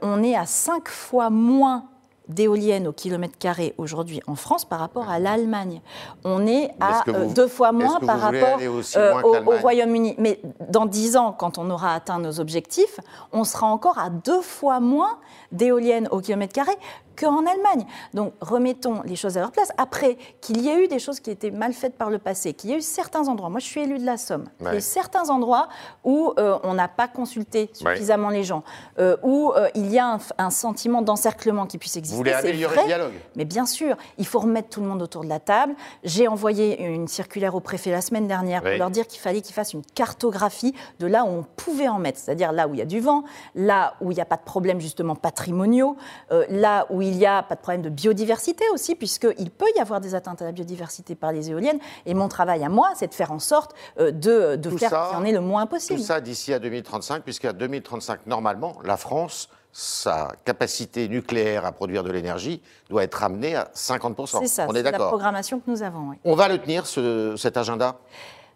on 0.02 0.23
est 0.23 0.37
à 0.37 0.47
cinq 0.47 0.88
fois 0.88 1.31
moins 1.31 1.88
d'éoliennes 2.33 2.87
au 2.89 2.93
kilomètre 2.93 3.39
carré 3.39 3.75
aujourd'hui 3.79 4.21
en 4.27 4.35
France 4.35 4.65
par 4.65 4.79
rapport 4.81 5.09
à 5.09 5.19
l'Allemagne. 5.19 5.81
On 6.25 6.47
est 6.47 6.71
à 6.81 7.03
euh, 7.09 7.25
vous- 7.27 7.35
deux 7.35 7.49
fois 7.49 7.73
moins 7.73 7.99
par 8.01 8.21
rapport 8.21 8.59
euh, 8.97 9.12
au 9.23 9.33
Royaume-Uni. 9.61 10.15
Mais 10.19 10.41
dans 10.69 10.87
dix 10.87 11.17
ans, 11.17 11.33
quand 11.33 11.59
on 11.59 11.71
aura 11.71 11.95
atteint 11.95 12.19
nos 12.19 12.41
objectifs, 12.41 13.01
on 13.33 13.45
sera 13.45 13.67
encore 13.67 13.99
à 13.99 14.11
deux 14.11 14.41
fois 14.43 14.81
moins 14.81 15.19
d'éoliennes 15.52 16.09
au 16.11 16.21
kilomètre 16.21 16.52
carré 16.52 16.73
qu'en 17.18 17.44
Allemagne. 17.47 17.87
Donc 18.14 18.32
remettons 18.40 19.02
les 19.04 19.16
choses 19.16 19.37
à 19.37 19.40
leur 19.40 19.52
place. 19.52 19.71
Après, 19.78 20.16
qu'il 20.40 20.61
y 20.62 20.68
ait 20.68 20.85
eu 20.85 20.88
des 20.88 20.99
choses 20.99 21.21
qui 21.21 21.30
étaient 21.30 21.50
mal 21.50 21.73
faites 21.73 21.97
par 21.97 22.11
le 22.11 22.18
passé, 22.18 22.54
qu'il 22.54 22.71
y 22.71 22.73
ait 22.73 22.78
eu 22.78 22.82
certains 22.82 23.28
endroits, 23.28 23.50
moi 23.50 23.61
je 23.61 23.66
suis 23.66 23.82
élue 23.82 23.99
de 23.99 24.06
la 24.06 24.16
Somme, 24.16 24.49
il 24.61 24.66
y 24.66 24.68
a 24.71 24.76
eu 24.76 24.80
certains 24.80 25.28
endroits 25.30 25.68
où 26.04 26.32
euh, 26.38 26.59
on 26.62 26.75
n'a 26.75 26.88
pas 26.88 27.09
consulté 27.09 27.71
suffisamment 27.73 28.30
les 28.30 28.44
gens, 28.44 28.62
euh, 28.99 29.16
où 29.23 29.52
euh, 29.52 29.68
il 29.75 29.90
y 29.92 29.99
a 29.99 30.14
un, 30.14 30.18
un 30.38 30.50
sentiment 30.50 31.02
d'encerclement 31.02 31.66
qui 31.66 31.78
puisse 31.78 31.97
exister. 31.97 32.14
Vous 32.14 32.18
voulez 32.23 32.32
améliorer 32.32 32.75
vrai. 32.75 32.85
le 32.85 32.88
dialogue? 32.88 33.12
Mais 33.37 33.44
bien 33.44 33.66
sûr, 33.66 33.97
il 34.18 34.26
faut 34.26 34.40
remettre 34.40 34.71
tout 34.71 34.80
le 34.80 34.87
monde 34.87 35.02
autour 35.02 35.23
de 35.23 35.28
la 35.28 35.40
table. 35.40 35.75
J'ai 36.04 36.28
envoyé 36.28 36.82
une 36.82 37.09
circulaire 37.09 37.54
au 37.54 37.61
préfet 37.61 37.90
la 37.90 38.00
semaine 38.00 38.26
dernière 38.26 38.62
pour 38.62 38.71
leur 38.71 38.90
dire 38.90 39.06
qu'il 39.06 39.21
fallait 39.21 39.40
qu'ils 39.40 39.54
fassent 39.54 39.75
une 39.75 39.85
cartographie 39.94 40.75
de 40.99 41.06
là 41.06 41.25
où 41.25 41.28
on 41.28 41.44
pouvait 41.56 41.88
en 41.88 41.99
mettre, 41.99 42.18
c'est-à-dire 42.18 42.52
là 42.52 42.68
où 42.68 42.75
il 42.75 42.78
y 42.78 42.82
a 42.82 42.87
du 42.87 43.00
vent, 43.00 43.25
là 43.54 43.94
où 44.00 44.11
il 44.11 44.14
n'y 44.14 44.21
a 44.21 44.26
pas 44.26 44.37
de 44.37 44.42
problèmes 44.44 44.80
justement 44.80 45.14
patrimoniaux, 45.46 45.96
euh, 46.30 46.44
là 46.49 46.87
où 46.90 47.02
il 47.02 47.16
n'y 47.16 47.26
a 47.26 47.42
pas 47.42 47.56
de 47.56 47.61
problème 47.61 47.82
de 47.82 47.88
biodiversité 47.88 48.64
aussi, 48.72 48.94
puisqu'il 48.94 49.50
peut 49.50 49.66
y 49.76 49.80
avoir 49.80 50.00
des 50.00 50.14
atteintes 50.14 50.40
à 50.40 50.44
la 50.44 50.52
biodiversité 50.52 51.14
par 51.14 51.32
les 51.32 51.50
éoliennes. 51.50 51.78
Et 52.06 52.14
mon 52.14 52.28
travail 52.28 52.62
à 52.64 52.68
moi, 52.68 52.90
c'est 52.94 53.08
de 53.08 53.14
faire 53.14 53.32
en 53.32 53.38
sorte 53.40 53.75
euh, 53.99 54.11
de, 54.12 54.56
de 54.56 54.70
Tout 54.70 54.78
faire 54.78 54.90
qu'il 54.90 55.18
y 55.18 55.20
en 55.20 55.25
ait 55.25 55.32
le 55.32 55.40
moins 55.40 55.64
Tout 55.66 55.70
possible. 55.72 56.00
ça 56.00 56.20
d'ici 56.20 56.52
à 56.54 56.58
2035, 56.58 57.22
puisqu'à 57.25 57.52
2035, 57.52 58.26
normalement, 58.26 58.76
la 58.84 58.96
France, 58.96 59.49
sa 59.72 60.28
capacité 60.44 61.08
nucléaire 61.08 61.64
à 61.66 61.72
produire 61.72 62.04
de 62.04 62.12
l'énergie 62.12 62.61
doit 62.90 63.02
être 63.04 63.14
ramenée 63.14 63.56
à 63.56 63.68
50%. 63.75 64.38
C'est 64.40 64.46
ça, 64.46 64.66
On 64.68 64.75
est 64.75 64.82
c'est 64.84 64.90
la 64.90 64.99
programmation 64.99 65.58
que 65.61 65.70
nous 65.70 65.82
avons. 65.82 66.11
oui. 66.11 66.16
On 66.25 66.34
va 66.37 66.49
le 66.49 66.58
tenir, 66.58 66.87
ce- 66.87 67.34
cet 67.37 67.56
agenda? 67.56 67.96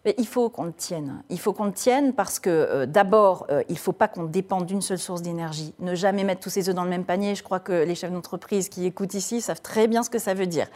Mais 0.07 0.15
il 0.17 0.25
faut 0.25 0.47
qu'on 0.47 0.63
le 0.63 0.71
tienne. 0.71 1.21
Il 1.29 1.37
faut 1.37 1.51
qu'on 1.51 1.65
le 1.65 1.73
tienne 1.73 2.13
parce 2.13 2.39
que 2.39 2.49
euh, 2.49 2.85
d'abord, 2.85 3.45
euh, 3.49 3.61
il 3.67 3.73
ne 3.73 3.77
faut 3.77 3.91
pas 3.91 4.07
qu'on 4.07 4.23
dépende 4.23 4.65
d'une 4.65 4.81
seule 4.81 4.99
source 4.99 5.21
d'énergie. 5.21 5.73
Ne 5.79 5.95
jamais 5.95 6.23
mettre 6.23 6.39
tous 6.39 6.49
ses 6.49 6.69
œufs 6.69 6.75
dans 6.75 6.85
le 6.85 6.89
même 6.89 7.03
panier. 7.03 7.35
Je 7.35 7.43
crois 7.43 7.59
que 7.59 7.73
les 7.73 7.93
chefs 7.93 8.13
d'entreprise 8.13 8.69
qui 8.69 8.85
écoutent 8.85 9.15
ici 9.15 9.41
savent 9.41 9.59
très 9.59 9.85
bien 9.85 10.03
ce 10.03 10.09
que 10.09 10.17
ça 10.17 10.33
veut 10.33 10.47
dire. 10.47 10.67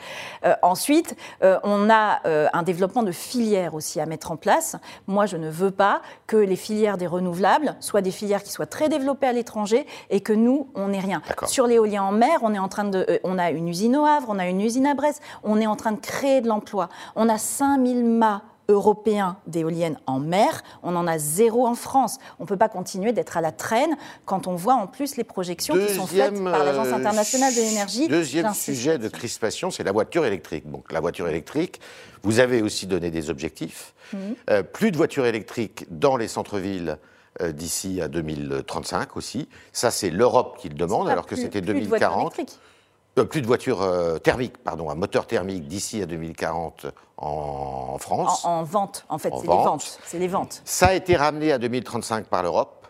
Euh, 0.44 0.54
ensuite, 0.64 1.16
on 1.42 1.90
a 1.90 2.20
un 2.26 2.64
développement 2.64 3.04
de 3.04 3.14
filières 3.14 3.74
aussi 3.74 4.02
à 4.02 4.06
mettre 4.06 4.32
en 4.32 4.36
place. 4.36 4.76
Moi, 5.08 5.26
je 5.28 5.38
ne 5.38 5.50
veux 5.50 5.72
pas 5.72 6.02
que 6.28 6.36
les 6.36 6.58
filières 6.58 6.98
des 6.98 7.08
renouvelables 7.08 7.78
soient 7.80 8.02
des 8.02 8.12
filières 8.12 8.44
qui 8.44 8.52
soient 8.52 8.66
très 8.66 8.90
développées 8.90 9.28
à 9.28 9.32
l'étranger 9.32 9.88
et 10.10 10.20
que 10.20 10.34
nous, 10.34 10.68
on 10.76 10.90
n'ait 10.90 11.00
rien. 11.00 11.22
Sur 11.46 11.68
l'éolien 11.68 12.04
en 12.04 12.12
mer, 12.12 12.40
on 12.42 12.54
est 12.54 12.60
en 12.60 12.68
train 12.68 12.84
de, 12.84 13.22
on 13.24 13.38
a 13.38 13.52
une 13.52 13.70
usine 13.70 13.96
au 13.96 14.04
Havre, 14.04 14.28
on 14.30 14.40
a 14.40 14.48
une 14.48 14.60
usine 14.60 14.88
à 14.88 14.94
Brest, 14.94 15.22
on 15.44 15.62
est 15.62 15.68
en 15.68 15.78
train 15.78 15.94
de 15.94 16.02
créer 16.02 16.42
de 16.42 16.50
l'emploi. 16.50 16.90
On 17.16 17.30
a 17.30 17.38
5000 17.38 18.04
mâts 18.04 18.42
européens 18.70 19.38
d'éoliennes 19.48 20.00
en 20.08 20.20
mer, 20.20 20.64
on 20.84 20.96
en 20.96 21.08
a 21.08 21.18
zéro 21.18 21.68
en 21.68 21.76
France. 21.76 22.18
On 22.40 22.44
ne 22.44 22.48
peut 22.48 22.58
pas 22.58 22.70
continuer 22.70 23.12
d'être 23.14 23.38
à 23.38 23.42
la 23.42 23.52
traîne 23.52 23.96
quand 24.26 24.48
on 24.48 24.56
voit 24.56 24.76
en 24.76 24.88
plus 24.88 25.18
les 25.18 25.24
projections 25.24 25.76
qui 25.76 25.94
sont 25.94 26.08
faites 26.08 26.44
par 26.44 26.64
l'Agence 26.64 26.88
euh, 26.88 26.96
internationale 26.96 27.54
de 27.54 27.60
l'énergie. 27.60 28.08
Deuxième 28.08 28.54
sujet 28.54 28.98
de 28.98 29.08
crispation, 29.08 29.72
c'est 29.72 29.84
la 29.84 29.92
voiture 29.92 30.26
électrique. 30.26 30.70
Donc 30.70 30.92
la 30.92 31.00
voiture 31.00 31.28
électrique, 31.28 31.80
vous 32.24 32.40
avez 32.40 32.62
aussi 32.62 32.88
donné 32.88 33.12
des 33.12 33.30
objectifs. 33.30 33.94
Mhm. 34.14 34.36
Euh, 34.50 34.64
plus 34.64 34.92
de 34.92 34.98
voitures 34.98 35.26
électriques 35.26 35.86
dans 35.90 36.18
les 36.18 36.28
centres-villes 36.28 36.98
euh, 37.42 37.52
d'ici 37.52 38.02
à 38.02 38.08
2035 38.08 39.16
aussi. 39.16 39.48
Ça, 39.72 39.90
c'est 39.90 40.10
l'Europe 40.10 40.58
qui 40.60 40.68
le 40.68 40.76
demande, 40.76 41.08
alors 41.08 41.26
que 41.26 41.36
c'était 41.36 41.62
plus 41.62 41.82
de 41.82 41.88
voitures 41.88 42.10
2040. 42.10 42.58
Euh, 43.20 43.26
plus 43.26 43.42
de 43.42 43.48
voitures 43.48 43.82
euh, 43.82 44.20
thermiques, 44.20 44.58
pardon, 44.58 44.90
à 44.90 44.96
moteur 44.96 45.28
thermique 45.28 45.68
d'ici 45.68 46.02
à 46.02 46.06
2040 46.06 46.88
en, 47.18 47.28
en 47.94 47.98
France. 47.98 48.46
En, 48.46 48.60
en 48.60 48.64
vente, 48.64 49.06
en 49.10 49.18
fait, 49.18 49.34
c'est 49.36 49.42
les 49.42 49.48
ventes. 49.48 50.00
C'est 50.06 50.20
les 50.20 50.28
ventes. 50.30 50.62
Ça 50.64 50.88
a 50.88 50.94
été 50.94 51.18
ramené 51.18 51.52
à 51.52 51.58
2035 51.58 52.28
par 52.28 52.42
l'Europe. 52.42 52.88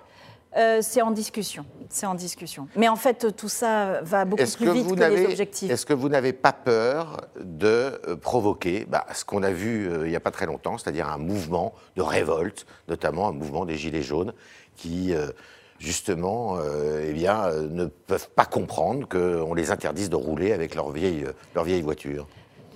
Euh, 0.57 0.79
c'est 0.81 1.01
en 1.01 1.11
discussion. 1.11 1.65
C'est 1.89 2.05
en 2.05 2.13
discussion. 2.13 2.67
Mais 2.75 2.87
en 2.87 2.97
fait, 2.97 3.35
tout 3.35 3.49
ça 3.49 4.01
va 4.03 4.25
beaucoup 4.25 4.43
Est-ce 4.43 4.57
plus 4.57 4.67
que, 4.67 4.71
vite 4.71 4.83
vous 4.83 4.95
que 4.95 4.99
les 4.99 5.09
n'avez, 5.09 5.25
objectifs. 5.25 5.71
est-ce 5.71 5.85
que 5.85 5.93
vous 5.93 6.09
n'avez 6.09 6.33
pas 6.33 6.53
peur 6.53 7.21
de 7.39 7.99
provoquer 8.21 8.85
bah, 8.87 9.05
ce 9.13 9.25
qu'on 9.25 9.43
a 9.43 9.51
vu 9.51 9.89
il 10.03 10.09
n'y 10.09 10.15
a 10.15 10.19
pas 10.19 10.31
très 10.31 10.45
longtemps, 10.45 10.77
c'est-à-dire 10.77 11.07
un 11.09 11.17
mouvement 11.17 11.73
de 11.95 12.01
révolte, 12.01 12.67
notamment 12.89 13.29
un 13.29 13.31
mouvement 13.31 13.65
des 13.65 13.77
Gilets 13.77 14.03
jaunes, 14.03 14.33
qui 14.75 15.13
justement 15.81 16.57
euh, 16.57 17.03
eh 17.09 17.13
bien, 17.13 17.45
euh, 17.45 17.67
ne 17.67 17.85
peuvent 17.85 18.29
pas 18.29 18.45
comprendre 18.45 19.07
qu'on 19.09 19.53
les 19.53 19.71
interdise 19.71 20.09
de 20.09 20.15
rouler 20.15 20.53
avec 20.53 20.75
leur 20.75 20.91
vieille, 20.91 21.23
euh, 21.25 21.33
leur 21.55 21.63
vieille 21.63 21.81
voiture 21.81 22.27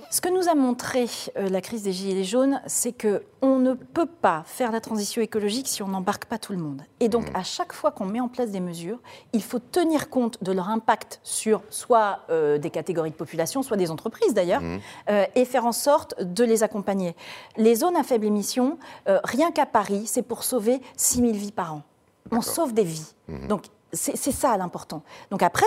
Ce 0.09 0.21
que 0.21 0.29
nous 0.29 0.49
a 0.49 0.55
montré 0.55 1.05
euh, 1.37 1.47
la 1.47 1.61
crise 1.61 1.83
des 1.83 1.93
Gilets 1.93 2.23
jaunes, 2.23 2.61
c'est 2.65 2.93
que 2.93 3.23
on 3.43 3.59
ne 3.59 3.73
peut 3.73 4.07
pas 4.07 4.41
faire 4.47 4.71
la 4.71 4.81
transition 4.81 5.21
écologique 5.21 5.67
si 5.67 5.83
on 5.83 5.87
n'embarque 5.87 6.25
pas 6.25 6.39
tout 6.39 6.51
le 6.51 6.57
monde. 6.57 6.81
Et 6.99 7.07
donc, 7.07 7.25
à 7.35 7.43
chaque 7.43 7.73
fois 7.73 7.91
qu'on 7.91 8.07
met 8.07 8.19
en 8.19 8.27
place 8.27 8.49
des 8.49 8.59
mesures, 8.59 8.97
il 9.33 9.43
faut 9.43 9.59
tenir 9.59 10.09
compte 10.09 10.43
de 10.43 10.51
leur 10.51 10.69
impact 10.69 11.19
sur 11.21 11.61
soit 11.69 12.21
euh, 12.31 12.57
des 12.57 12.71
catégories 12.71 13.11
de 13.11 13.15
population, 13.15 13.61
soit 13.61 13.77
des 13.77 13.91
entreprises 13.91 14.33
d'ailleurs, 14.33 14.63
euh, 15.11 15.25
et 15.35 15.45
faire 15.45 15.67
en 15.67 15.71
sorte 15.71 16.19
de 16.19 16.43
les 16.43 16.63
accompagner. 16.63 17.15
Les 17.55 17.75
zones 17.75 17.95
à 17.95 18.03
faible 18.03 18.25
émission, 18.25 18.79
rien 19.05 19.51
qu'à 19.51 19.67
Paris, 19.67 20.05
c'est 20.07 20.23
pour 20.23 20.43
sauver 20.43 20.81
6 20.97 21.19
000 21.19 21.33
vies 21.33 21.51
par 21.51 21.75
an. 21.75 21.83
On 22.31 22.41
sauve 22.41 22.73
des 22.73 22.83
vies. 22.83 23.13
Donc, 23.47 23.65
c'est 23.93 24.17
c'est 24.17 24.31
ça 24.31 24.57
l'important. 24.57 25.03
Donc 25.31 25.43
après, 25.43 25.65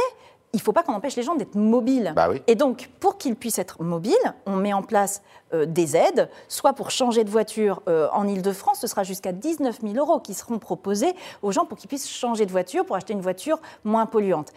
il 0.53 0.57
ne 0.57 0.63
faut 0.63 0.73
pas 0.73 0.83
qu'on 0.83 0.95
empêche 0.95 1.17
les 1.17 1.23
gens 1.23 1.35
d'être 1.35 1.57
mobiles. 1.57 2.13
Bah 2.17 2.29
oui. 2.31 2.43
Et 2.47 2.55
donc, 2.55 2.91
pour 3.01 3.19
qu'ils 3.19 3.37
puissent 3.37 3.59
être 3.59 3.83
mobiles, 3.83 4.15
on 4.47 4.57
met 4.57 4.73
en 4.73 4.83
place 4.83 5.23
euh, 5.53 5.67
des 5.67 5.97
aides, 5.97 6.31
soit 6.49 6.73
pour 6.73 6.91
changer 6.91 7.25
de 7.25 7.31
voiture 7.31 7.83
euh, 7.89 8.09
en 8.13 8.27
Ile-de-France, 8.27 8.81
ce 8.81 8.87
sera 8.87 9.03
jusqu'à 9.03 9.33
19 9.33 9.81
000 9.83 9.95
euros 9.97 10.21
qui 10.21 10.35
seront 10.35 10.59
proposés 10.59 11.15
aux 11.43 11.53
gens 11.53 11.67
pour 11.67 11.77
qu'ils 11.77 11.89
puissent 11.89 12.09
changer 12.09 12.47
de 12.47 12.51
voiture, 12.51 12.87
pour 12.87 12.97
acheter 12.97 13.13
une 13.13 13.21
voiture 13.21 13.61
moins 13.85 14.07
polluante. 14.07 14.53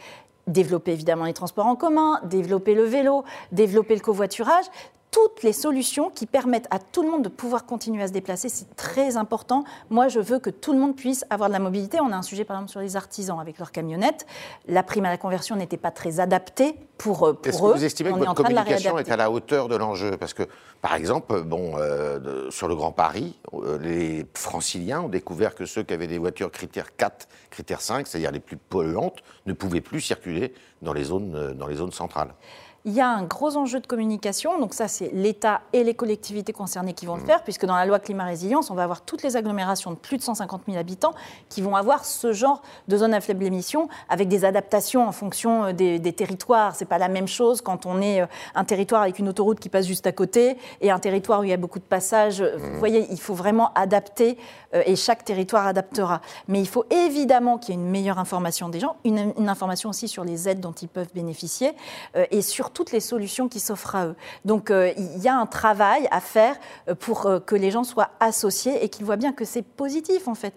Développer 0.48 0.92
évidemment 0.94 1.26
les 1.26 1.34
transports 1.34 1.68
en 1.68 1.76
commun, 1.76 2.22
développer 2.24 2.74
le 2.74 2.84
vélo, 2.84 3.24
développer 3.52 3.96
le 3.96 4.02
covoiturage. 4.02 4.66
Toutes 5.12 5.44
les 5.44 5.52
solutions 5.52 6.10
qui 6.10 6.26
permettent 6.26 6.70
à 6.72 6.80
tout 6.80 7.04
le 7.04 7.12
monde 7.12 7.22
de 7.22 7.28
pouvoir 7.28 7.66
continuer 7.66 8.02
à 8.02 8.08
se 8.08 8.14
déplacer, 8.14 8.48
c'est 8.48 8.78
très 8.78 9.18
important. 9.18 9.66
Moi, 9.90 10.08
je 10.08 10.22
veux 10.22 10.40
que 10.40 10.50
tout 10.50 10.72
le 10.72 10.80
monde 10.80 10.96
puisse 10.96 11.26
avoir 11.30 11.50
de 11.50 11.54
la 11.54 11.60
mobilité. 11.60 12.00
On 12.00 12.14
a 12.14 12.16
un 12.16 12.22
sujet, 12.22 12.46
par 12.46 12.56
exemple, 12.56 12.72
sur 12.72 12.80
les 12.80 12.96
artisans 12.96 13.38
avec 13.38 13.60
leurs 13.60 13.74
camionnettes. 13.74 14.26
La 14.70 14.84
prime 14.84 15.04
à 15.04 15.10
la 15.10 15.18
conversion 15.18 15.58
n'était 15.58 15.76
pas 15.76 15.92
très 15.92 16.22
adaptée 16.22 16.76
pour, 16.98 17.28
euh, 17.28 17.34
pour 17.34 17.46
Est-ce 17.46 17.58
eux. 17.58 17.74
que 17.74 17.78
vous 17.78 17.84
estimez 17.84 18.12
On 18.12 18.14
que 18.14 18.20
votre 18.20 18.36
communication 18.36 18.98
est 19.00 19.12
à 19.12 19.18
la 19.18 19.30
hauteur 19.30 19.68
de 19.68 19.76
l'enjeu? 19.76 20.16
Parce 20.16 20.34
que, 20.34 20.44
par 20.82 20.96
exemple, 20.96 21.42
bon, 21.42 21.74
euh, 21.76 22.50
sur 22.50 22.70
le 22.70 22.76
Grand 22.76 22.94
Paris, 22.94 23.38
euh, 23.54 23.78
les 23.80 24.26
franciliens 24.34 25.02
ont 25.02 25.10
découvert 25.10 25.56
que 25.56 25.66
ceux 25.66 25.84
qui 25.84 25.94
avaient 25.94 26.08
des 26.08 26.20
voitures 26.20 26.52
critère 26.52 26.96
4, 26.96 27.28
critère 27.50 27.82
5, 27.82 28.08
c'est-à-dire 28.08 28.32
les 28.32 28.40
plus 28.40 28.56
polluantes, 28.56 29.20
ne 29.46 29.52
pouvaient 29.52 29.82
plus 29.82 30.00
circuler 30.00 30.54
dans 30.82 30.94
les 30.94 31.04
zones, 31.04 31.54
dans 31.54 31.68
les 31.68 31.76
zones 31.76 31.92
centrales. 31.92 32.34
Il 32.84 32.94
y 32.94 33.02
a 33.02 33.08
un 33.08 33.24
gros 33.24 33.58
enjeu 33.58 33.80
de 33.80 33.88
communication, 33.88 34.60
donc 34.60 34.74
ça 34.74 34.88
c'est 34.88 35.12
l'État 35.14 35.62
et 35.72 35.84
les 35.84 35.94
collectivités 35.94 36.52
concernées 36.52 36.94
qui 36.94 37.06
vont 37.06 37.12
Mmh. 37.16 37.20
le 37.20 37.26
faire, 37.26 37.44
puisque 37.44 37.66
dans 37.66 37.76
la 37.76 37.86
loi 37.86 38.00
climat 38.00 38.26
résilience, 38.26 38.70
on 38.72 38.76
va 38.76 38.84
avoir 38.84 39.02
toutes 39.02 39.24
les 39.24 39.36
agglomérations 39.36 39.92
de 39.92 39.96
plus 39.96 40.18
de 40.18 40.22
150 40.24 40.64
000 40.68 40.78
habitants 40.78 41.14
qui 41.50 41.62
vont 41.62 41.76
avoir 41.76 42.06
ce 42.06 42.34
genre 42.34 42.62
de 42.88 42.98
zone 42.98 43.14
à 43.14 43.22
faible 43.22 43.44
émission, 43.44 43.90
avec 44.10 44.28
des 44.28 44.46
adaptations 44.46 45.08
en 45.08 45.12
fonction 45.12 45.66
euh, 45.66 45.74
des, 45.74 46.00
des 46.00 46.14
territoires. 46.14 46.76
C'est 46.76 46.86
pas 46.86 46.98
la 46.98 47.08
même 47.08 47.28
chose 47.28 47.62
quand 47.62 47.86
on 47.86 48.02
est 48.02 48.22
euh, 48.22 48.26
un 48.56 48.64
territoire 48.64 49.02
avec 49.02 49.20
une 49.20 49.30
autoroute 49.30 49.60
qui 49.60 49.70
passe 49.70 49.86
juste 49.86 50.08
à 50.08 50.12
côté 50.12 50.58
et 50.82 50.92
un 50.92 51.00
territoire 51.00 51.42
où 51.42 51.44
il 51.44 51.50
y 51.50 51.54
a 51.54 51.58
beaucoup 51.58 51.80
de 51.80 51.84
passages. 51.84 52.42
Vous 52.42 52.80
voyez, 52.80 53.08
il 53.12 53.20
faut 53.20 53.34
vraiment 53.34 53.72
adapter 53.74 54.38
euh, 54.74 54.84
et 54.86 54.96
chaque 54.96 55.26
territoire 55.26 55.68
adaptera. 55.68 56.22
Mais 56.48 56.60
il 56.60 56.68
faut 56.68 56.86
évidemment 56.90 57.58
qu'il 57.58 57.76
y 57.76 57.78
ait 57.78 57.82
une 57.82 57.90
meilleure 57.90 58.20
information 58.20 58.70
des 58.70 58.80
gens, 58.80 58.96
une, 59.04 59.34
une 59.38 59.50
information 59.50 59.90
aussi 59.90 60.08
sur 60.08 60.24
les 60.24 60.48
aides 60.50 60.60
dont 60.60 60.72
ils 60.72 60.88
peuvent 60.88 61.12
bénéficier 61.14 61.74
euh, 62.16 62.26
et 62.32 62.42
toutes 62.74 62.92
les 62.92 63.00
solutions 63.00 63.48
qui 63.48 63.60
s'offrent 63.60 63.96
à 63.96 64.08
eux. 64.08 64.16
Donc 64.46 64.72
euh, 64.72 64.92
il 64.98 65.22
y 65.22 65.28
a 65.28 65.36
un 65.36 65.46
travail 65.46 66.08
à 66.12 66.20
faire 66.20 66.56
euh, 66.88 66.96
pour 66.96 67.26
euh, 67.26 67.40
que 67.40 67.56
les 67.56 67.72
gens 67.72 67.84
soient 67.84 68.10
associés 68.20 68.84
et 68.84 68.90
qu'ils 68.90 69.06
voient 69.06 69.18
bien 69.18 69.34
que 69.34 69.46
c'est 69.46 69.62
positif 69.62 70.28
en 70.28 70.36
fait. 70.36 70.54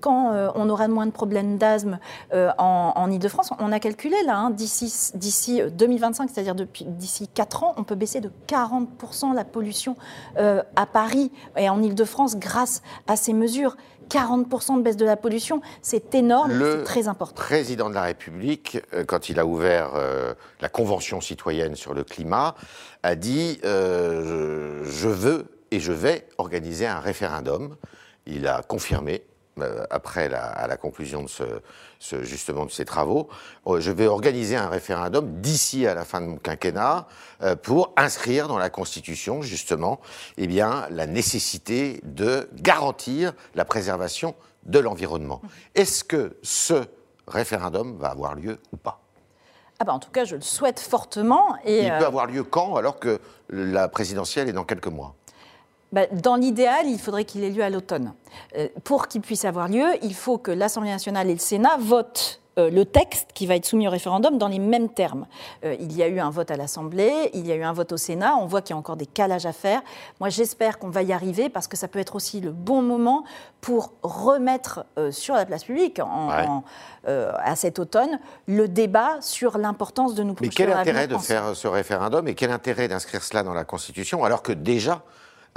Quand 0.00 0.52
on 0.54 0.68
aura 0.68 0.88
moins 0.88 1.06
de 1.06 1.10
problèmes 1.10 1.58
d'asthme 1.58 1.98
en, 2.32 2.92
en 2.94 3.10
Ile-de-France, 3.10 3.50
on 3.58 3.72
a 3.72 3.80
calculé 3.80 4.16
là, 4.24 4.36
hein, 4.36 4.50
d'ici 4.50 4.86
d'ici, 5.14 5.60
euh, 5.60 5.70
2025, 5.70 6.30
c'est-à-dire 6.30 6.54
d'ici 6.54 7.28
4 7.28 7.64
ans, 7.64 7.74
on 7.76 7.84
peut 7.84 7.94
baisser 7.94 8.20
de 8.20 8.30
40% 8.48 9.34
la 9.34 9.44
pollution 9.44 9.96
à 10.36 10.86
Paris 10.86 11.30
et 11.56 11.68
en 11.68 11.82
Ile-de-France 11.82 12.36
grâce 12.36 12.82
à 13.06 13.16
ces 13.16 13.32
mesures. 13.32 13.76
40% 14.08 14.78
de 14.78 14.82
baisse 14.82 14.96
de 14.96 15.04
la 15.04 15.16
pollution, 15.16 15.60
c'est 15.82 16.14
énorme, 16.14 16.52
Le 16.52 16.78
c'est 16.78 16.84
très 16.84 17.08
important. 17.08 17.34
président 17.40 17.88
de 17.88 17.94
la 17.94 18.02
République, 18.02 18.78
euh, 18.94 19.04
quand 19.04 19.28
il 19.28 19.38
a 19.38 19.46
ouvert 19.46 19.90
euh, 19.94 20.34
la 20.60 20.68
Convention 20.68 21.20
citoyenne 21.20 21.74
sur 21.74 21.94
le 21.94 22.04
climat, 22.04 22.54
a 23.02 23.14
dit 23.14 23.60
euh, 23.64 24.82
je, 24.84 25.08
veux 25.08 25.46
et 25.70 25.80
je 25.80 25.92
vais 25.92 26.26
organiser 26.38 26.86
un 26.86 27.00
référendum. 27.00 27.76
Il 28.26 28.46
a 28.48 28.62
confirmé 28.62 29.22
après 29.90 30.28
la, 30.28 30.44
à 30.44 30.66
la 30.66 30.76
conclusion 30.76 31.22
de 31.22 31.28
ce, 31.28 31.44
ce- 31.98 32.22
justement 32.22 32.66
de 32.66 32.70
ces 32.70 32.84
travaux, 32.84 33.28
euh, 33.66 33.80
je 33.80 33.90
vais 33.90 34.06
organiser 34.06 34.56
un 34.56 34.68
référendum 34.68 35.40
d'ici 35.40 35.86
à 35.86 35.94
la 35.94 36.04
fin 36.04 36.20
de 36.20 36.26
mon 36.26 36.36
quinquennat 36.36 37.06
euh, 37.42 37.56
pour 37.56 37.92
inscrire 37.96 38.48
dans 38.48 38.58
la 38.58 38.70
Constitution 38.70 39.42
justement 39.42 40.00
eh 40.36 40.46
bien, 40.46 40.86
la 40.90 41.06
nécessité 41.06 42.00
de 42.04 42.48
garantir 42.54 43.32
la 43.54 43.64
préservation 43.64 44.34
de 44.64 44.78
l'environnement. 44.78 45.40
Est-ce 45.74 46.04
que 46.04 46.36
ce 46.42 46.84
référendum 47.26 47.96
va 47.98 48.08
avoir 48.08 48.34
lieu 48.34 48.58
ou 48.72 48.76
pas? 48.76 49.00
Ah 49.78 49.84
bah, 49.84 49.92
en 49.92 49.98
tout 49.98 50.10
cas, 50.10 50.24
je 50.24 50.36
le 50.36 50.42
souhaite 50.42 50.80
fortement. 50.80 51.56
Et, 51.64 51.84
Il 51.84 51.90
euh, 51.90 51.98
peut 51.98 52.06
avoir 52.06 52.26
lieu 52.26 52.42
quand 52.44 52.76
alors 52.76 52.98
que 52.98 53.20
la 53.50 53.88
présidentielle 53.88 54.48
est 54.48 54.52
dans 54.54 54.64
quelques 54.64 54.86
mois? 54.86 55.14
Bah, 55.96 56.06
dans 56.12 56.36
l'idéal, 56.36 56.86
il 56.86 56.98
faudrait 56.98 57.24
qu'il 57.24 57.42
ait 57.42 57.48
lieu 57.50 57.62
à 57.64 57.70
l'automne. 57.70 58.12
Euh, 58.58 58.68
pour 58.84 59.08
qu'il 59.08 59.22
puisse 59.22 59.46
avoir 59.46 59.66
lieu, 59.68 59.86
il 60.02 60.14
faut 60.14 60.36
que 60.36 60.50
l'Assemblée 60.50 60.90
nationale 60.90 61.30
et 61.30 61.32
le 61.32 61.38
Sénat 61.40 61.78
votent 61.78 62.42
euh, 62.58 62.68
le 62.70 62.84
texte 62.84 63.30
qui 63.34 63.46
va 63.46 63.56
être 63.56 63.64
soumis 63.64 63.86
au 63.88 63.90
référendum 63.90 64.36
dans 64.36 64.48
les 64.48 64.58
mêmes 64.58 64.90
termes. 64.90 65.26
Euh, 65.64 65.74
il 65.80 65.94
y 65.96 66.02
a 66.02 66.08
eu 66.08 66.20
un 66.20 66.28
vote 66.28 66.50
à 66.50 66.56
l'Assemblée, 66.56 67.30
il 67.32 67.46
y 67.46 67.52
a 67.52 67.54
eu 67.54 67.62
un 67.62 67.72
vote 67.72 67.92
au 67.92 67.96
Sénat, 67.96 68.36
on 68.36 68.44
voit 68.46 68.60
qu'il 68.60 68.74
y 68.74 68.76
a 68.76 68.78
encore 68.78 68.96
des 68.96 69.06
calages 69.06 69.46
à 69.46 69.52
faire. 69.52 69.80
Moi, 70.20 70.28
j'espère 70.28 70.78
qu'on 70.78 70.90
va 70.90 71.02
y 71.02 71.12
arriver 71.14 71.48
parce 71.48 71.66
que 71.66 71.78
ça 71.78 71.88
peut 71.88 71.98
être 71.98 72.14
aussi 72.14 72.40
le 72.42 72.52
bon 72.52 72.82
moment 72.82 73.24
pour 73.62 73.92
remettre 74.02 74.84
euh, 74.98 75.10
sur 75.12 75.34
la 75.34 75.46
place 75.46 75.64
publique 75.64 75.98
en- 75.98 76.28
Ouais. 76.28 76.46
en, 76.46 76.62
à 77.06 77.54
cet 77.56 77.78
automne 77.78 78.18
le 78.46 78.66
débat 78.68 79.18
sur 79.20 79.56
l'importance 79.58 80.14
de 80.14 80.22
nous 80.24 80.34
Mais 80.40 80.48
quel 80.48 80.72
intérêt 80.72 81.06
de 81.06 81.14
ensemble. 81.14 81.26
faire 81.26 81.54
ce 81.56 81.68
référendum 81.68 82.26
et 82.28 82.34
quel 82.34 82.50
intérêt 82.50 82.88
d'inscrire 82.88 83.22
cela 83.22 83.42
dans 83.44 83.54
la 83.54 83.64
Constitution 83.64 84.24
alors 84.24 84.42
que 84.42 84.52
déjà, 84.52 85.02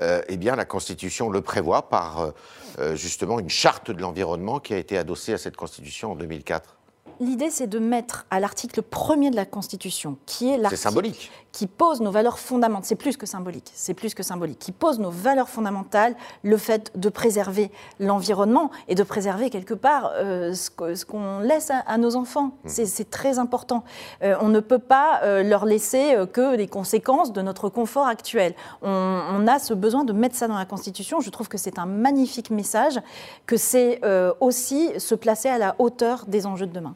euh, 0.01 0.21
eh 0.27 0.37
bien, 0.37 0.55
la 0.55 0.65
Constitution 0.65 1.29
le 1.29 1.41
prévoit 1.41 1.89
par 1.89 2.19
euh, 2.19 2.31
euh, 2.79 2.95
justement 2.95 3.39
une 3.39 3.49
charte 3.49 3.91
de 3.91 4.01
l'environnement 4.01 4.59
qui 4.59 4.73
a 4.73 4.77
été 4.77 4.97
adossée 4.97 5.33
à 5.33 5.37
cette 5.37 5.57
Constitution 5.57 6.11
en 6.11 6.15
2004 6.15 6.77
L'idée, 7.21 7.49
c'est 7.49 7.67
de 7.67 7.79
mettre 7.79 8.25
à 8.29 8.39
l'article 8.39 8.81
premier 8.81 9.29
de 9.29 9.35
la 9.35 9.45
Constitution, 9.45 10.17
qui 10.25 10.47
est 10.47 10.55
C'est 10.55 10.61
l'article 10.61 10.81
symbolique. 10.81 11.31
Qui 11.51 11.65
pose 11.67 11.99
nos 12.01 12.11
valeurs 12.11 12.37
fondamentales. 12.39 12.85
C'est 12.85 12.95
plus 12.95 13.17
que 13.17 13.25
symbolique. 13.25 13.71
C'est 13.73 13.93
plus 13.93 14.13
que 14.13 14.21
symbolique. 14.23 14.59
Qui 14.59 14.71
pose 14.71 14.99
nos 14.99 15.09
valeurs 15.09 15.49
fondamentales, 15.49 16.15
le 16.43 16.57
fait 16.57 16.91
de 16.95 17.09
préserver 17.09 17.71
l'environnement 17.99 18.69
et 18.87 18.95
de 18.95 19.03
préserver 19.03 19.49
quelque 19.49 19.73
part 19.73 20.11
euh, 20.15 20.53
ce 20.53 21.05
qu'on 21.05 21.39
laisse 21.39 21.71
à, 21.71 21.79
à 21.79 21.97
nos 21.97 22.15
enfants. 22.15 22.51
C'est- 22.65 22.85
C'est 22.85 23.09
très 23.09 23.39
important. 23.39 23.83
Euh, 24.23 24.35
on 24.41 24.49
ne 24.49 24.59
peut 24.59 24.79
pas 24.79 25.21
euh, 25.23 25.41
leur 25.43 25.65
laisser 25.65 26.15
que 26.33 26.55
les 26.55 26.67
conséquences 26.67 27.33
de 27.33 27.41
notre 27.41 27.69
confort 27.69 28.07
actuel. 28.07 28.53
On, 28.81 28.89
on 29.33 29.47
a 29.47 29.59
ce 29.59 29.73
besoin 29.73 30.03
de 30.03 30.13
mettre 30.13 30.35
ça 30.35 30.47
dans 30.47 30.57
la 30.57 30.65
Constitution. 30.65 31.19
Je 31.19 31.29
trouve 31.29 31.47
que 31.47 31.57
c'est 31.57 31.79
un 31.79 31.85
magnifique 31.85 32.51
message, 32.51 32.99
que 33.45 33.57
c'est 33.57 34.01
aussi 34.39 34.91
se 34.99 35.15
placer 35.15 35.49
à 35.49 35.57
la 35.57 35.75
hauteur 35.79 36.25
des 36.27 36.45
enjeux 36.45 36.67
de 36.67 36.73
demain. 36.73 36.95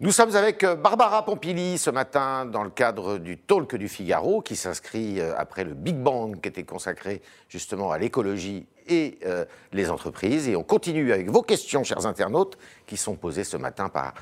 Nous 0.00 0.10
sommes 0.10 0.34
avec 0.34 0.64
euh, 0.64 0.74
Barbara 0.74 1.24
Pompili 1.24 1.78
ce 1.78 1.88
matin 1.88 2.46
dans 2.46 2.64
le 2.64 2.70
cadre 2.70 3.16
du 3.18 3.38
Talk 3.38 3.76
du 3.76 3.88
Figaro 3.88 4.42
qui 4.42 4.56
s'inscrit 4.56 5.20
euh, 5.20 5.34
après 5.38 5.62
le 5.62 5.72
Big 5.72 5.94
Bang 5.94 6.40
qui 6.40 6.48
était 6.48 6.64
consacré 6.64 7.22
justement 7.48 7.92
à 7.92 7.98
l'écologie 7.98 8.66
et 8.88 9.20
euh, 9.24 9.44
les 9.72 9.90
entreprises. 9.90 10.48
Et 10.48 10.56
on 10.56 10.64
continue 10.64 11.12
avec 11.12 11.30
vos 11.30 11.42
questions, 11.42 11.84
chers 11.84 12.06
internautes, 12.06 12.58
qui 12.88 12.96
sont 12.96 13.14
posées 13.14 13.44
ce 13.44 13.56
matin 13.56 13.88
par 13.88 14.14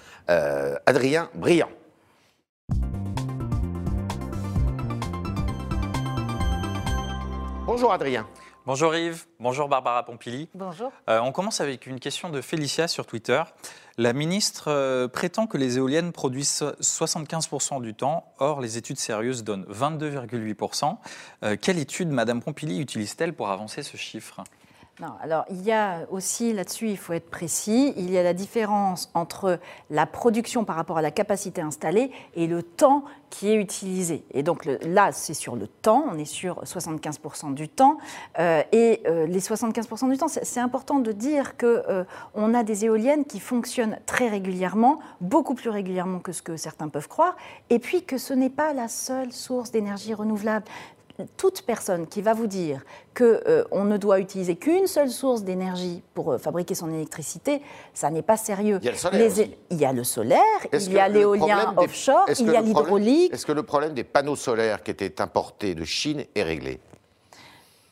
Adrien 0.84 1.30
Briand. 1.34 1.70
Bonjour 7.64 7.94
Adrien. 7.94 8.26
Bonjour 8.64 8.94
Yves, 8.94 9.24
bonjour 9.40 9.68
Barbara 9.68 10.04
Pompili. 10.04 10.48
Bonjour. 10.54 10.92
Euh, 11.10 11.18
on 11.18 11.32
commence 11.32 11.60
avec 11.60 11.88
une 11.88 11.98
question 11.98 12.30
de 12.30 12.40
Félicia 12.40 12.86
sur 12.86 13.06
Twitter. 13.06 13.42
La 13.98 14.12
ministre 14.12 14.70
euh, 14.70 15.08
prétend 15.08 15.48
que 15.48 15.58
les 15.58 15.78
éoliennes 15.78 16.12
produisent 16.12 16.62
75% 16.80 17.82
du 17.82 17.92
temps, 17.92 18.32
or 18.38 18.60
les 18.60 18.78
études 18.78 18.98
sérieuses 18.98 19.42
donnent 19.42 19.64
22,8%. 19.64 20.96
Euh, 21.42 21.56
quelle 21.60 21.76
étude 21.76 22.06
Madame 22.08 22.40
Pompili 22.40 22.78
utilise-t-elle 22.78 23.32
pour 23.32 23.50
avancer 23.50 23.82
ce 23.82 23.96
chiffre? 23.96 24.44
Alors 25.22 25.44
il 25.50 25.62
y 25.62 25.72
a 25.72 26.06
aussi 26.10 26.52
là-dessus, 26.52 26.88
il 26.88 26.96
faut 26.96 27.12
être 27.12 27.30
précis, 27.30 27.92
il 27.96 28.10
y 28.10 28.18
a 28.18 28.22
la 28.22 28.34
différence 28.34 29.10
entre 29.14 29.58
la 29.90 30.06
production 30.06 30.64
par 30.64 30.76
rapport 30.76 30.98
à 30.98 31.02
la 31.02 31.10
capacité 31.10 31.60
installée 31.60 32.10
et 32.34 32.46
le 32.46 32.62
temps 32.62 33.04
qui 33.30 33.48
est 33.48 33.54
utilisé. 33.54 34.24
Et 34.32 34.42
donc 34.42 34.66
là, 34.66 35.10
c'est 35.12 35.34
sur 35.34 35.56
le 35.56 35.66
temps, 35.66 36.04
on 36.12 36.18
est 36.18 36.26
sur 36.26 36.62
75% 36.64 37.54
du 37.54 37.68
temps. 37.68 37.96
Euh, 38.38 38.62
et 38.72 39.02
euh, 39.06 39.26
les 39.26 39.40
75% 39.40 40.10
du 40.10 40.18
temps, 40.18 40.28
c'est 40.28 40.60
important 40.60 40.98
de 40.98 41.12
dire 41.12 41.56
qu'on 41.56 42.54
a 42.54 42.62
des 42.62 42.84
éoliennes 42.84 43.24
qui 43.24 43.40
fonctionnent 43.40 43.98
très 44.04 44.28
régulièrement, 44.28 45.00
beaucoup 45.22 45.54
plus 45.54 45.70
régulièrement 45.70 46.18
que 46.18 46.32
ce 46.32 46.42
que 46.42 46.58
certains 46.58 46.88
peuvent 46.88 47.08
croire, 47.08 47.36
et 47.70 47.78
puis 47.78 48.04
que 48.04 48.18
ce 48.18 48.34
n'est 48.34 48.50
pas 48.50 48.74
la 48.74 48.88
seule 48.88 49.32
source 49.32 49.70
d'énergie 49.70 50.12
renouvelable 50.12 50.66
toute 51.36 51.62
personne 51.62 52.06
qui 52.06 52.22
va 52.22 52.34
vous 52.34 52.46
dire 52.46 52.82
qu'on 53.16 53.84
ne 53.84 53.96
doit 53.96 54.20
utiliser 54.20 54.56
qu'une 54.56 54.86
seule 54.86 55.10
source 55.10 55.42
d'énergie 55.42 56.02
pour 56.14 56.32
euh, 56.32 56.38
fabriquer 56.38 56.74
son 56.74 56.92
électricité, 56.92 57.60
ça 57.94 58.10
n'est 58.10 58.22
pas 58.22 58.36
sérieux. 58.36 58.78
Il 58.82 58.86
y 58.86 58.88
a 58.88 58.92
le 58.92 58.96
solaire 58.98 59.20
Les 59.20 59.56
il 59.70 59.78
y 59.78 59.84
a 59.84 59.92
le 59.92 60.04
solaire, 60.04 60.40
Est-ce 60.72 60.86
il 60.88 60.92
y 60.94 60.98
a 60.98 61.08
que 61.08 61.12
le 61.12 61.18
l'éolien 61.18 61.72
des- 61.72 61.84
offshore, 61.84 62.24
il 62.28 62.46
que 62.46 62.52
y 62.52 62.56
a 62.56 62.60
l'hydraulique. 62.60 63.32
Est-ce 63.34 63.46
que 63.46 63.52
le 63.52 63.62
problème 63.62 63.94
des 63.94 64.04
panneaux 64.04 64.36
solaires 64.36 64.82
qui 64.82 64.90
étaient 64.90 65.20
importés 65.20 65.74
de 65.74 65.84
Chine 65.84 66.24
est 66.34 66.42
réglé? 66.42 66.80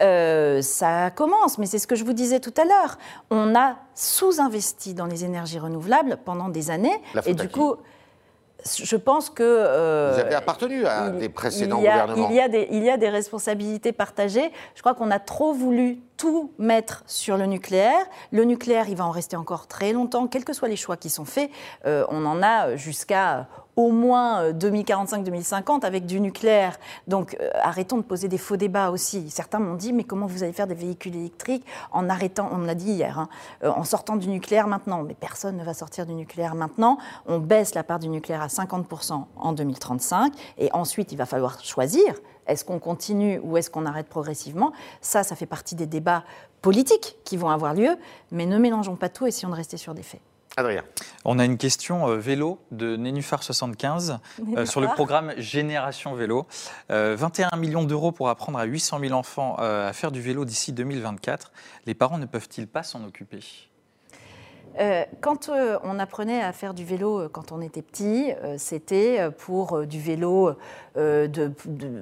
Euh, 0.02 0.62
ça 0.62 1.10
commence, 1.10 1.58
mais 1.58 1.66
c'est 1.66 1.78
ce 1.78 1.86
que 1.86 1.94
je 1.94 2.04
vous 2.04 2.14
disais 2.14 2.40
tout 2.40 2.54
à 2.56 2.64
l'heure. 2.64 2.96
On 3.30 3.54
a 3.54 3.76
sous-investi 3.94 4.94
dans 4.94 5.04
les 5.04 5.24
énergies 5.26 5.58
renouvelables 5.58 6.18
pendant 6.24 6.48
des 6.48 6.70
années. 6.70 6.96
La 7.12 7.20
et 7.28 7.34
du 7.34 7.48
qui? 7.48 7.52
coup, 7.52 7.74
je 8.64 8.96
pense 8.96 9.30
que... 9.30 9.42
euh, 9.42 10.12
Vous 10.14 10.20
avez 10.20 10.34
appartenu 10.34 10.84
à 10.86 11.06
il- 11.08 11.18
des 11.18 11.28
précédents 11.28 11.78
il 11.78 11.84
y 11.84 11.88
a- 11.88 12.00
gouvernements. 12.06 12.28
Il 12.30 12.36
y, 12.36 12.40
a 12.40 12.48
des, 12.48 12.68
il 12.70 12.82
y 12.84 12.90
a 12.90 12.96
des 12.96 13.08
responsabilités 13.08 13.92
partagées. 13.92 14.50
Je 14.74 14.80
crois 14.80 14.94
qu'on 14.94 15.10
a 15.10 15.18
trop 15.18 15.52
voulu 15.52 15.98
tout 16.16 16.52
mettre 16.58 17.02
sur 17.06 17.36
le 17.36 17.46
nucléaire. 17.46 18.04
Le 18.30 18.44
nucléaire, 18.44 18.88
il 18.88 18.96
va 18.96 19.06
en 19.06 19.10
rester 19.10 19.36
encore 19.36 19.66
très 19.66 19.92
longtemps, 19.92 20.26
quels 20.26 20.44
que 20.44 20.52
soient 20.52 20.68
les 20.68 20.76
choix 20.76 20.96
qui 20.96 21.08
sont 21.10 21.24
faits. 21.24 21.50
Euh, 21.86 22.04
on 22.10 22.24
en 22.26 22.42
a 22.42 22.76
jusqu'à 22.76 23.46
au 23.76 23.90
moins 23.90 24.42
euh, 24.42 24.52
2045-2050 24.52 25.84
avec 25.84 26.06
du 26.06 26.20
nucléaire. 26.20 26.78
Donc 27.06 27.36
euh, 27.40 27.50
arrêtons 27.62 27.96
de 27.96 28.02
poser 28.02 28.28
des 28.28 28.38
faux 28.38 28.56
débats 28.56 28.90
aussi. 28.90 29.30
Certains 29.30 29.58
m'ont 29.58 29.74
dit, 29.74 29.92
mais 29.92 30.04
comment 30.04 30.26
vous 30.26 30.42
allez 30.42 30.52
faire 30.52 30.66
des 30.66 30.74
véhicules 30.74 31.16
électriques 31.16 31.64
en 31.92 32.08
arrêtant, 32.08 32.48
on 32.52 32.56
me 32.56 32.66
l'a 32.66 32.74
dit 32.74 32.90
hier, 32.92 33.18
hein, 33.18 33.28
euh, 33.64 33.70
en 33.70 33.84
sortant 33.84 34.16
du 34.16 34.28
nucléaire 34.28 34.66
maintenant. 34.66 35.02
Mais 35.02 35.14
personne 35.14 35.56
ne 35.56 35.64
va 35.64 35.74
sortir 35.74 36.06
du 36.06 36.14
nucléaire 36.14 36.54
maintenant. 36.54 36.98
On 37.26 37.38
baisse 37.38 37.74
la 37.74 37.82
part 37.82 37.98
du 37.98 38.08
nucléaire 38.08 38.42
à 38.42 38.48
50% 38.48 39.24
en 39.36 39.52
2035. 39.52 40.32
Et 40.58 40.70
ensuite, 40.72 41.12
il 41.12 41.16
va 41.16 41.26
falloir 41.26 41.62
choisir. 41.64 42.14
Est-ce 42.46 42.64
qu'on 42.64 42.78
continue 42.78 43.40
ou 43.44 43.56
est-ce 43.56 43.70
qu'on 43.70 43.86
arrête 43.86 44.08
progressivement? 44.08 44.72
Ça, 45.00 45.22
ça 45.22 45.36
fait 45.36 45.46
partie 45.46 45.74
des 45.74 45.86
débats 45.86 46.24
politiques 46.62 47.16
qui 47.24 47.36
vont 47.36 47.48
avoir 47.48 47.74
lieu. 47.74 47.96
Mais 48.32 48.46
ne 48.46 48.58
mélangeons 48.58 48.96
pas 48.96 49.08
tout, 49.08 49.26
essayons 49.26 49.50
de 49.50 49.56
rester 49.56 49.76
sur 49.76 49.94
des 49.94 50.02
faits. 50.02 50.20
Adrien. 50.60 50.84
On 51.24 51.38
a 51.38 51.44
une 51.44 51.58
question 51.58 52.08
euh, 52.08 52.16
vélo 52.16 52.60
de 52.70 52.96
Nénuphar75 52.96 54.18
euh, 54.56 54.66
sur 54.66 54.80
le 54.80 54.88
programme 54.88 55.32
Génération 55.36 56.14
Vélo. 56.14 56.46
Euh, 56.90 57.16
21 57.18 57.56
millions 57.56 57.82
d'euros 57.84 58.12
pour 58.12 58.28
apprendre 58.28 58.58
à 58.58 58.64
800 58.64 59.00
000 59.00 59.12
enfants 59.12 59.56
euh, 59.60 59.88
à 59.88 59.92
faire 59.92 60.12
du 60.12 60.20
vélo 60.20 60.44
d'ici 60.44 60.72
2024. 60.72 61.52
Les 61.86 61.94
parents 61.94 62.18
ne 62.18 62.26
peuvent-ils 62.26 62.68
pas 62.68 62.82
s'en 62.82 63.04
occuper? 63.04 63.40
Euh, 64.78 65.04
quand 65.20 65.48
euh, 65.48 65.78
on 65.82 65.98
apprenait 65.98 66.40
à 66.40 66.52
faire 66.52 66.74
du 66.74 66.84
vélo 66.84 67.20
euh, 67.20 67.28
quand 67.30 67.52
on 67.52 67.60
était 67.60 67.82
petit, 67.82 68.32
c'était 68.56 69.30
pour 69.38 69.86
du 69.86 70.00
vélo, 70.00 70.52
de, 70.96 71.52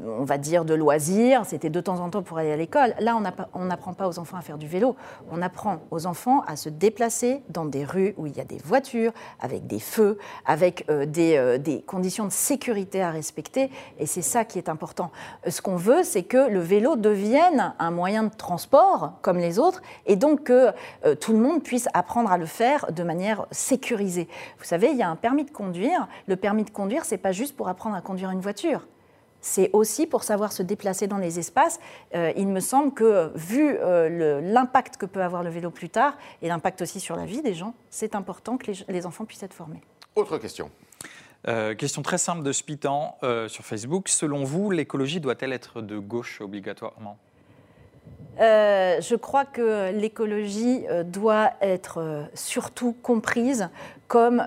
on 0.07 0.25
va 0.25 0.39
dire, 0.39 0.65
de 0.65 0.75
loisir. 0.75 1.45
C'était 1.45 1.71
de 1.71 1.81
temps 1.81 2.01
en 2.01 2.11
temps 2.11 2.23
pour 2.23 2.39
aller 2.39 2.53
à 2.53 2.57
l'école. 2.57 2.95
Là, 3.01 3.17
on 3.55 3.65
n'apprend 3.65 3.93
pas 3.93 4.09
aux 4.09 4.19
enfants 4.19 4.37
à 4.37 4.41
faire 4.41 4.59
du 4.59 4.67
vélo. 4.67 4.97
On 5.31 5.43
apprend 5.43 5.79
aux 5.91 6.07
enfants 6.07 6.43
à 6.47 6.57
se 6.57 6.69
déplacer 6.69 7.43
dans 7.51 7.65
des 7.65 7.85
rues 7.85 8.15
où 8.17 8.27
il 8.27 8.37
y 8.37 8.41
a 8.41 8.45
des 8.45 8.59
voitures, 8.59 9.13
avec 9.41 9.67
des 9.67 9.79
feux, 9.79 10.19
avec 10.47 10.87
des, 10.89 11.85
conditions 11.87 12.27
de 12.27 12.33
sécurité 12.33 13.03
à 13.03 13.11
respecter. 13.11 13.71
Et 13.99 14.07
c'est 14.07 14.23
ça 14.23 14.45
qui 14.45 14.59
est 14.59 14.69
important. 14.69 15.11
Ce 15.47 15.61
qu'on 15.61 15.77
veut, 15.77 16.03
c'est 16.03 16.25
que 16.25 16.49
le 16.49 16.61
vélo 16.61 16.97
devienne 16.97 17.75
un 17.79 17.91
moyen 17.91 18.25
de 18.25 18.35
transport 18.35 19.13
comme 19.23 19.39
les 19.39 19.59
autres, 19.59 19.83
et 20.07 20.17
donc 20.17 20.45
que 20.45 20.71
tout 21.17 21.33
le 21.33 21.39
monde 21.39 21.63
puisse 21.63 21.89
apprendre 21.95 22.31
à 22.31 22.39
le 22.39 22.47
faire 22.47 22.58
de 22.91 23.03
manière 23.03 23.47
sécurisée. 23.51 24.29
Vous 24.59 24.65
savez, 24.65 24.89
il 24.91 24.97
y 24.97 25.03
a 25.03 25.09
un 25.09 25.17
permis 25.17 25.45
de 25.45 25.51
conduire. 25.51 26.09
Le 26.27 26.37
permis 26.37 26.65
de 26.65 26.71
conduire, 26.71 27.05
c'est 27.05 27.19
pas 27.19 27.33
juste 27.33 27.57
pour 27.57 27.69
apprendre 27.69 27.97
à 27.97 28.01
conduire 28.01 28.31
une 28.31 28.41
voiture. 28.41 28.87
C'est 29.41 29.71
aussi 29.73 30.07
pour 30.07 30.25
savoir 30.25 30.51
se 30.51 30.65
déplacer 30.65 31.07
dans 31.07 31.19
les 31.19 31.39
espaces. 31.39 31.79
Euh, 32.15 32.33
il 32.37 32.49
me 32.49 32.59
semble 32.61 32.93
que, 32.93 33.31
vu 33.37 33.77
euh, 33.79 34.09
le- 34.09 34.41
l'impact 34.53 34.97
que 34.97 35.07
peut 35.07 35.23
avoir 35.23 35.45
le 35.45 35.51
vélo 35.51 35.71
plus 35.71 35.89
tard, 35.89 36.17
et 36.43 36.49
l'impact 36.49 36.83
aussi 36.83 36.99
sur 36.99 37.15
la 37.15 37.25
vie 37.25 37.41
des 37.41 37.55
gens, 37.55 37.75
c'est 37.89 38.17
important 38.17 38.57
que 38.57 38.73
les, 38.73 38.79
les 38.89 39.07
enfants 39.07 39.25
puissent 39.25 39.45
être 39.45 39.55
formés. 39.55 39.81
Autre 40.17 40.39
question. 40.39 40.71
Euh, 41.47 41.77
question 41.77 42.03
très 42.03 42.19
simple 42.19 42.43
de 42.43 42.51
Spitan 42.51 43.17
euh, 43.23 43.47
sur 43.47 43.65
Facebook. 43.65 44.09
Selon 44.09 44.43
vous, 44.43 44.73
l'écologie 44.73 45.21
doit-elle 45.21 45.53
être 45.53 45.83
de 45.83 45.97
gauche 45.99 46.41
obligatoirement? 46.41 47.17
Euh, 48.41 49.01
je 49.01 49.17
crois 49.17 49.45
que 49.45 49.91
l'écologie 49.93 50.85
euh, 50.89 51.03
doit 51.03 51.51
être 51.61 51.99
euh, 51.99 52.23
surtout 52.35 52.95
comprise 53.03 53.69
comme 54.07 54.43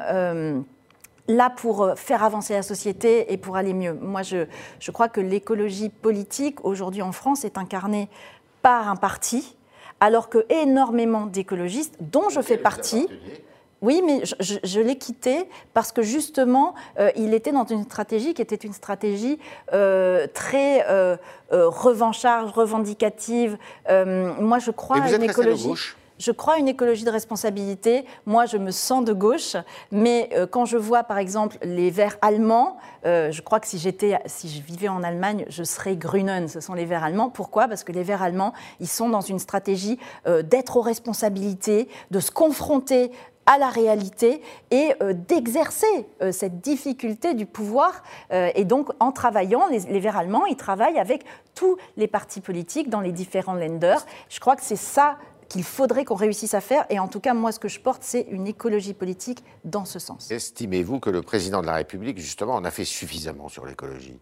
là 1.28 1.50
pour 1.50 1.94
faire 1.96 2.24
avancer 2.24 2.54
la 2.54 2.64
société 2.64 3.32
et 3.32 3.38
pour 3.38 3.56
aller 3.56 3.74
mieux. 3.74 3.94
Moi, 3.94 4.24
je, 4.24 4.48
je 4.80 4.92
crois 4.92 5.08
que 5.08 5.22
l'écologie 5.22 5.90
politique 5.90 6.66
aujourd'hui 6.66 7.04
en 7.04 7.12
France 7.12 7.46
est 7.46 7.60
incarnée 7.60 8.10
par 8.64 8.90
un 8.90 8.96
parti, 8.96 9.56
alors 10.00 10.30
que 10.30 10.46
énormément 10.50 11.28
d'écologistes, 11.28 11.96
dont 12.00 12.30
je 12.30 12.42
fais 12.42 12.58
partie, 12.58 13.08
oui, 13.82 14.04
mais 14.06 14.22
je, 14.40 14.80
l'ai 14.80 14.96
quitté 14.96 15.50
parce 15.74 15.92
que 15.92 16.04
justement, 16.04 16.76
euh, 17.00 17.10
il 17.16 17.34
était 17.34 17.52
dans 17.52 17.66
une 17.66 17.84
stratégie 17.84 18.36
qui 18.36 18.42
était 18.42 18.56
une 18.56 18.74
stratégie 18.74 19.40
euh, 19.74 20.28
très 20.34 20.86
euh, 20.88 21.18
revancharde, 21.52 22.52
revendicative. 22.52 23.58
moi, 23.90 24.60
je 24.60 24.72
crois 24.72 25.02
à 25.02 25.10
une 25.10 25.24
écologie. 25.24 25.74
Je 26.20 26.32
crois 26.32 26.54
à 26.54 26.58
une 26.58 26.68
écologie 26.68 27.04
de 27.04 27.10
responsabilité. 27.10 28.06
Moi, 28.28 28.46
je 28.46 28.58
me 28.58 28.70
sens 28.70 29.04
de 29.04 29.12
gauche, 29.12 29.56
mais 29.92 30.30
quand 30.52 30.66
je 30.66 30.78
vois, 30.78 31.04
par 31.04 31.18
exemple, 31.18 31.58
les 31.64 31.90
Verts 31.90 32.18
allemands, 32.22 32.78
je 33.04 33.42
crois 33.42 33.60
que 33.60 33.66
si 33.66 33.80
j'étais, 33.80 34.20
si 34.28 34.48
je 34.48 34.62
vivais 34.62 34.88
en 34.88 35.02
Allemagne, 35.02 35.46
je 35.50 35.64
serais 35.64 35.96
Grünen. 35.96 36.48
Ce 36.48 36.60
sont 36.60 36.76
les 36.76 36.86
Verts 36.86 37.04
allemands. 37.04 37.32
Pourquoi? 37.32 37.68
Parce 37.68 37.84
que 37.84 37.92
les 37.92 38.04
Verts 38.04 38.22
allemands, 38.22 38.54
ils 38.80 38.88
sont 38.88 39.10
dans 39.10 39.22
une 39.22 39.40
stratégie 39.40 39.98
d'être 40.44 40.78
aux 40.78 40.82
responsabilités, 40.82 41.90
de 42.12 42.20
se 42.20 42.30
confronter 42.30 43.12
à 43.46 43.58
la 43.58 43.70
réalité 43.70 44.42
et 44.70 44.94
euh, 45.02 45.14
d'exercer 45.14 45.86
euh, 46.22 46.32
cette 46.32 46.62
difficulté 46.62 47.34
du 47.34 47.46
pouvoir. 47.46 48.04
Euh, 48.32 48.50
et 48.56 48.66
donc, 48.66 48.90
en 49.00 49.12
travaillant, 49.12 49.68
les, 49.68 49.80
les, 49.80 50.00
Verts 50.00 50.18
allemands, 50.18 50.46
ils 50.46 50.56
travaillent 50.56 51.00
avec 51.00 51.24
tous 51.56 51.78
les 51.98 52.08
partis 52.08 52.42
politiques 52.42 52.90
dans 52.90 53.02
les 53.02 53.12
différents 53.12 53.54
lenders. 53.54 54.06
Je 54.30 54.40
crois 54.40 54.56
que 54.56 54.64
c'est 54.64 54.76
ça 54.76 55.18
qu'il 55.50 55.64
faudrait 55.64 56.06
qu'on 56.06 56.16
réussisse 56.16 56.54
à 56.54 56.62
faire. 56.62 56.86
Et 56.90 57.00
en 57.00 57.08
tout 57.08 57.20
cas, 57.20 57.34
moi, 57.34 57.52
ce 57.52 57.60
que 57.60 57.68
je 57.68 57.80
porte, 57.80 58.04
c'est 58.04 58.26
une 58.30 58.48
écologie 58.48 58.94
politique 58.94 59.44
dans 59.66 59.86
ce 59.86 60.00
sens. 60.00 60.32
Estimez-vous 60.32 61.00
que 61.00 61.10
le 61.10 61.22
président 61.22 61.62
de 61.62 61.68
la 61.68 61.74
République, 61.74 62.20
justement, 62.20 62.56
en 62.56 62.64
a 62.64 62.72
fait 62.72 62.86
suffisamment 62.86 63.50
sur 63.50 63.66
l'écologie? 63.66 64.20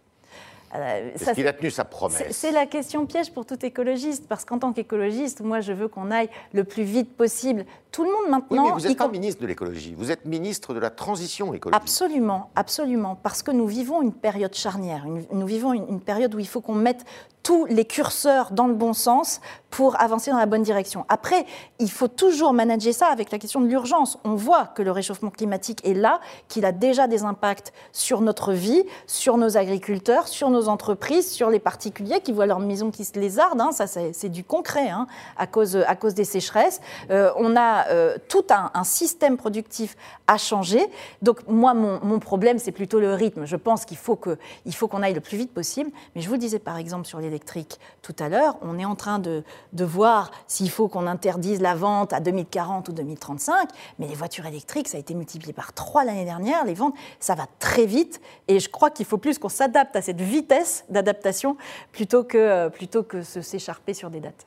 Euh, 0.74 1.10
Est-ce 1.14 1.32
qu'il 1.32 1.46
a 1.46 1.52
tenu 1.52 1.70
sa 1.70 1.84
promesse 1.84 2.24
C'est 2.30 2.52
la 2.52 2.66
question 2.66 3.06
piège 3.06 3.32
pour 3.32 3.46
tout 3.46 3.64
écologiste, 3.64 4.26
parce 4.28 4.44
qu'en 4.44 4.58
tant 4.58 4.72
qu'écologiste, 4.72 5.40
moi, 5.40 5.60
je 5.60 5.72
veux 5.72 5.88
qu'on 5.88 6.10
aille 6.10 6.28
le 6.52 6.64
plus 6.64 6.84
vite 6.84 7.16
possible. 7.16 7.64
Tout 7.92 8.04
le 8.04 8.10
monde 8.10 8.30
maintenant. 8.30 8.64
Oui, 8.64 8.70
mais 8.70 8.80
vous 8.80 8.88
n'êtes 8.88 8.98
pas 8.98 9.08
ministre 9.08 9.42
de 9.42 9.46
l'écologie, 9.46 9.94
vous 9.96 10.10
êtes 10.10 10.24
ministre 10.24 10.74
de 10.74 10.78
la 10.78 10.90
transition 10.90 11.52
écologique. 11.54 11.82
Absolument, 11.82 12.50
absolument, 12.54 13.16
parce 13.16 13.42
que 13.42 13.50
nous 13.50 13.66
vivons 13.66 14.02
une 14.02 14.12
période 14.12 14.54
charnière. 14.54 15.06
nous 15.06 15.46
vivons 15.46 15.72
une 15.72 16.00
période 16.00 16.34
où 16.34 16.38
il 16.38 16.46
faut 16.46 16.60
qu'on 16.60 16.74
mette 16.74 17.04
tous 17.50 17.64
les 17.64 17.84
curseurs 17.84 18.52
dans 18.52 18.68
le 18.68 18.74
bon 18.74 18.92
sens 18.92 19.40
pour 19.70 20.00
avancer 20.00 20.30
dans 20.30 20.38
la 20.38 20.46
bonne 20.46 20.62
direction. 20.62 21.04
Après, 21.08 21.46
il 21.78 21.90
faut 21.90 22.06
toujours 22.06 22.52
manager 22.52 22.92
ça 22.92 23.06
avec 23.06 23.32
la 23.32 23.38
question 23.38 23.60
de 23.60 23.66
l'urgence. 23.66 24.18
On 24.24 24.34
voit 24.34 24.66
que 24.66 24.82
le 24.82 24.92
réchauffement 24.92 25.30
climatique 25.30 25.80
est 25.84 25.94
là, 25.94 26.20
qu'il 26.48 26.64
a 26.64 26.70
déjà 26.70 27.08
des 27.08 27.24
impacts 27.24 27.72
sur 27.92 28.20
notre 28.20 28.52
vie, 28.52 28.84
sur 29.06 29.36
nos 29.36 29.56
agriculteurs, 29.56 30.28
sur 30.28 30.50
nos 30.50 30.68
entreprises, 30.68 31.30
sur 31.30 31.50
les 31.50 31.58
particuliers 31.58 32.20
qui 32.20 32.30
voient 32.30 32.46
leur 32.46 32.60
maison 32.60 32.90
qui 32.92 33.04
se 33.04 33.18
lézarde. 33.18 33.60
Hein. 33.60 33.70
ça, 33.72 33.86
c'est 33.86 34.28
du 34.28 34.44
concret 34.44 34.88
hein, 34.88 35.06
à, 35.36 35.46
cause, 35.46 35.74
des 36.14 36.24
sécheresses. 36.24 36.80
Euh, 37.10 37.32
on 37.36 37.56
a 37.56 37.88
euh, 37.88 38.16
tout 38.28 38.44
un, 38.50 38.84
système 38.84 39.36
productif 39.36 39.96
à 40.26 40.36
changer. 40.36 40.84
Donc 41.22 41.40
moi, 41.48 41.74
mon, 41.74 42.18
problème, 42.18 42.58
c'est 42.58 42.72
plutôt 42.72 43.00
le 43.00 43.14
rythme. 43.14 43.44
Je 43.44 43.56
pense 43.56 43.84
qu'il 43.84 43.96
faut 43.96 44.16
qu'on 44.16 45.02
aille 45.02 45.14
le 45.14 45.20
plus 45.20 45.36
vite 45.36 45.52
possible. 45.52 45.90
Mais 46.14 46.22
je 46.22 46.28
vous 46.28 46.36
disais, 46.36 46.58
par 46.58 46.76
exemple, 46.76 47.06
sur 47.06 47.20
les 47.20 47.39
électrique 47.40 47.78
tout 48.02 48.14
à 48.18 48.28
l'heure, 48.28 48.56
on 48.62 48.78
est 48.78 48.84
en 48.84 48.94
train 48.94 49.18
de, 49.18 49.42
voir 49.72 50.30
s'il 50.46 50.70
faut 50.70 50.88
qu'on 50.88 51.06
interdise 51.06 51.60
la 51.60 51.74
vente 51.74 52.12
à 52.12 52.20
2040 52.20 52.88
ou 52.88 52.92
2035, 52.92 53.68
mais 53.98 54.06
les 54.06 54.14
voitures 54.14 54.46
électriques, 54.46 54.88
ça 54.88 54.96
a 54.96 55.00
été 55.00 55.14
multiplié 55.14 55.52
par 55.52 55.72
trois 55.72 56.04
l'année 56.04 56.24
dernière, 56.24 56.64
les 56.64 56.74
ventes, 56.74 56.94
ça 57.18 57.34
va 57.34 57.46
très 57.58 57.86
vite, 57.86 58.20
et 58.48 58.60
je 58.60 58.68
crois 58.68 58.90
qu'il 58.90 59.06
faut 59.06 59.18
plus 59.18 59.38
qu'on 59.38 59.48
s'adapte 59.48 59.96
à 59.96 60.02
cette 60.02 60.20
vitesse 60.20 60.84
d'adaptation 60.90 61.56
plutôt 61.92 62.24
que, 62.24 62.68
plutôt 62.68 63.02
que 63.02 63.22
s'écharper 63.22 63.94
sur 63.94 64.10
des 64.10 64.20
dates. 64.20 64.46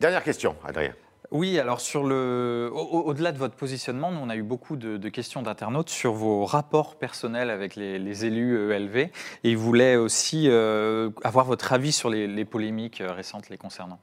Dernière 0.00 0.24
question, 0.24 0.56
Adrien. 0.66 0.92
Oui, 1.30 1.58
alors 1.58 1.80
sur 1.80 2.04
le, 2.04 2.70
au-delà 2.72 3.32
de 3.32 3.38
votre 3.38 3.54
positionnement, 3.54 4.10
nous, 4.10 4.20
on 4.20 4.28
a 4.28 4.36
eu 4.36 4.42
beaucoup 4.42 4.76
de, 4.76 5.08
questions 5.08 5.42
d'internautes 5.42 5.88
sur 5.88 6.12
vos 6.12 6.44
rapports 6.44 6.96
personnels 6.96 7.50
avec 7.50 7.76
les, 7.76 8.24
élus 8.24 8.70
ELV 8.72 8.96
et 8.96 9.10
ils 9.42 9.56
voulaient 9.56 9.96
aussi 9.96 10.48
euh, 10.48 11.10
avoir 11.22 11.46
votre 11.46 11.72
avis 11.72 11.92
sur 11.92 12.10
les, 12.10 12.44
polémiques 12.44 13.00
euh, 13.00 13.12
récentes 13.12 13.48
les 13.48 13.56
concernant. 13.56 13.98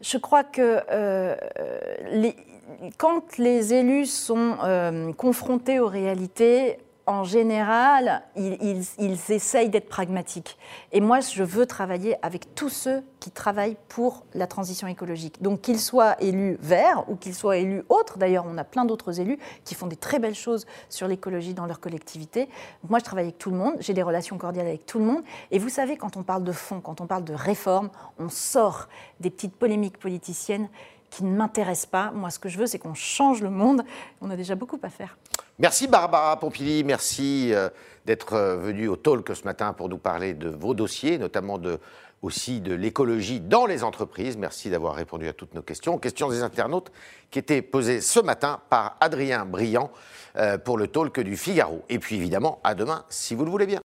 Je 0.00 0.18
crois 0.18 0.44
que 0.44 0.80
euh, 0.90 1.34
quand 2.98 3.38
les 3.38 3.74
élus 3.74 4.06
sont 4.06 5.14
confrontés 5.16 5.80
aux 5.80 5.88
réalités, 5.88 6.78
en 7.10 7.24
général, 7.24 8.22
ils, 8.36 8.84
essayent 9.30 9.68
d'être 9.68 9.88
pragmatiques. 9.88 10.56
Et 10.92 11.00
moi, 11.00 11.18
je 11.18 11.42
veux 11.42 11.66
travailler 11.66 12.16
avec 12.24 12.54
tous 12.54 12.68
ceux 12.68 13.02
qui 13.18 13.32
travaillent 13.32 13.76
pour 13.88 14.24
la 14.32 14.46
transition 14.46 14.86
écologique. 14.86 15.42
Donc, 15.42 15.60
qu'ils 15.60 15.80
soient 15.80 16.14
élus 16.22 16.56
verts 16.60 17.04
ou 17.08 17.16
qu'ils 17.16 17.34
soient 17.34 17.56
élus 17.56 17.82
autres, 17.88 18.16
d'ailleurs, 18.16 18.44
on 18.48 18.56
a 18.56 18.64
plein 18.64 18.84
d'autres 18.84 19.18
élus 19.18 19.38
qui 19.64 19.74
font 19.74 19.88
des 19.88 19.96
très 19.96 20.20
belles 20.20 20.36
choses 20.36 20.66
sur 20.88 21.08
l'écologie 21.08 21.52
dans 21.52 21.66
leur 21.66 21.80
collectivité. 21.80 22.48
moi, 22.88 23.00
je 23.00 23.04
travaille 23.04 23.24
avec 23.24 23.38
tout 23.38 23.50
le 23.50 23.56
monde, 23.56 23.74
j'ai 23.80 23.92
des 23.92 24.04
relations 24.04 24.38
cordiales 24.38 24.68
avec 24.68 24.86
tout 24.86 25.00
le 25.00 25.04
monde. 25.04 25.24
Et 25.50 25.58
vous 25.58 25.68
savez, 25.68 25.96
quand 25.96 26.16
on 26.16 26.22
parle 26.22 26.44
de 26.44 26.52
fond, 26.52 26.80
quand 26.80 27.00
on 27.00 27.06
parle 27.06 27.24
de 27.24 27.34
réforme, 27.34 27.90
on 28.20 28.28
sort 28.28 28.88
des 29.18 29.30
petites 29.30 29.56
polémiques 29.56 29.98
politiciennes 29.98 30.68
qui 31.10 31.24
ne 31.24 31.36
m'intéressent 31.36 31.90
pas. 31.90 32.12
Moi, 32.12 32.30
ce 32.30 32.38
que 32.38 32.48
je 32.48 32.56
veux, 32.56 32.66
c'est 32.66 32.78
qu'on 32.78 32.94
change 32.94 33.42
le 33.42 33.50
monde. 33.50 33.82
On 34.20 34.30
a 34.30 34.36
déjà 34.36 34.54
beaucoup 34.54 34.78
à 34.84 34.88
faire. 34.88 35.18
Merci 35.60 35.88
Barbara 35.88 36.38
Pompili, 36.38 36.84
merci 36.84 37.52
euh, 37.52 37.68
d'être 38.06 38.32
euh, 38.32 38.56
venue 38.56 38.88
au 38.88 38.96
talk 38.96 39.30
ce 39.36 39.44
matin 39.44 39.74
pour 39.74 39.90
nous 39.90 39.98
parler 39.98 40.32
de 40.32 40.48
vos 40.48 40.72
dossiers, 40.72 41.18
notamment 41.18 41.58
de, 41.58 41.78
aussi 42.22 42.62
de 42.62 42.72
l'écologie 42.72 43.40
dans 43.40 43.66
les 43.66 43.84
entreprises. 43.84 44.38
Merci 44.38 44.70
d'avoir 44.70 44.94
répondu 44.94 45.28
à 45.28 45.34
toutes 45.34 45.54
nos 45.54 45.60
questions. 45.60 45.98
Questions 45.98 46.30
des 46.30 46.42
internautes 46.42 46.90
qui 47.30 47.38
étaient 47.38 47.60
posées 47.60 48.00
ce 48.00 48.20
matin 48.20 48.60
par 48.70 48.96
Adrien 49.00 49.44
Briand 49.44 49.90
euh, 50.36 50.56
pour 50.56 50.78
le 50.78 50.86
talk 50.86 51.20
du 51.20 51.36
Figaro. 51.36 51.84
Et 51.90 51.98
puis 51.98 52.16
évidemment, 52.16 52.58
à 52.64 52.74
demain 52.74 53.04
si 53.10 53.34
vous 53.34 53.44
le 53.44 53.50
voulez 53.50 53.66
bien. 53.66 53.78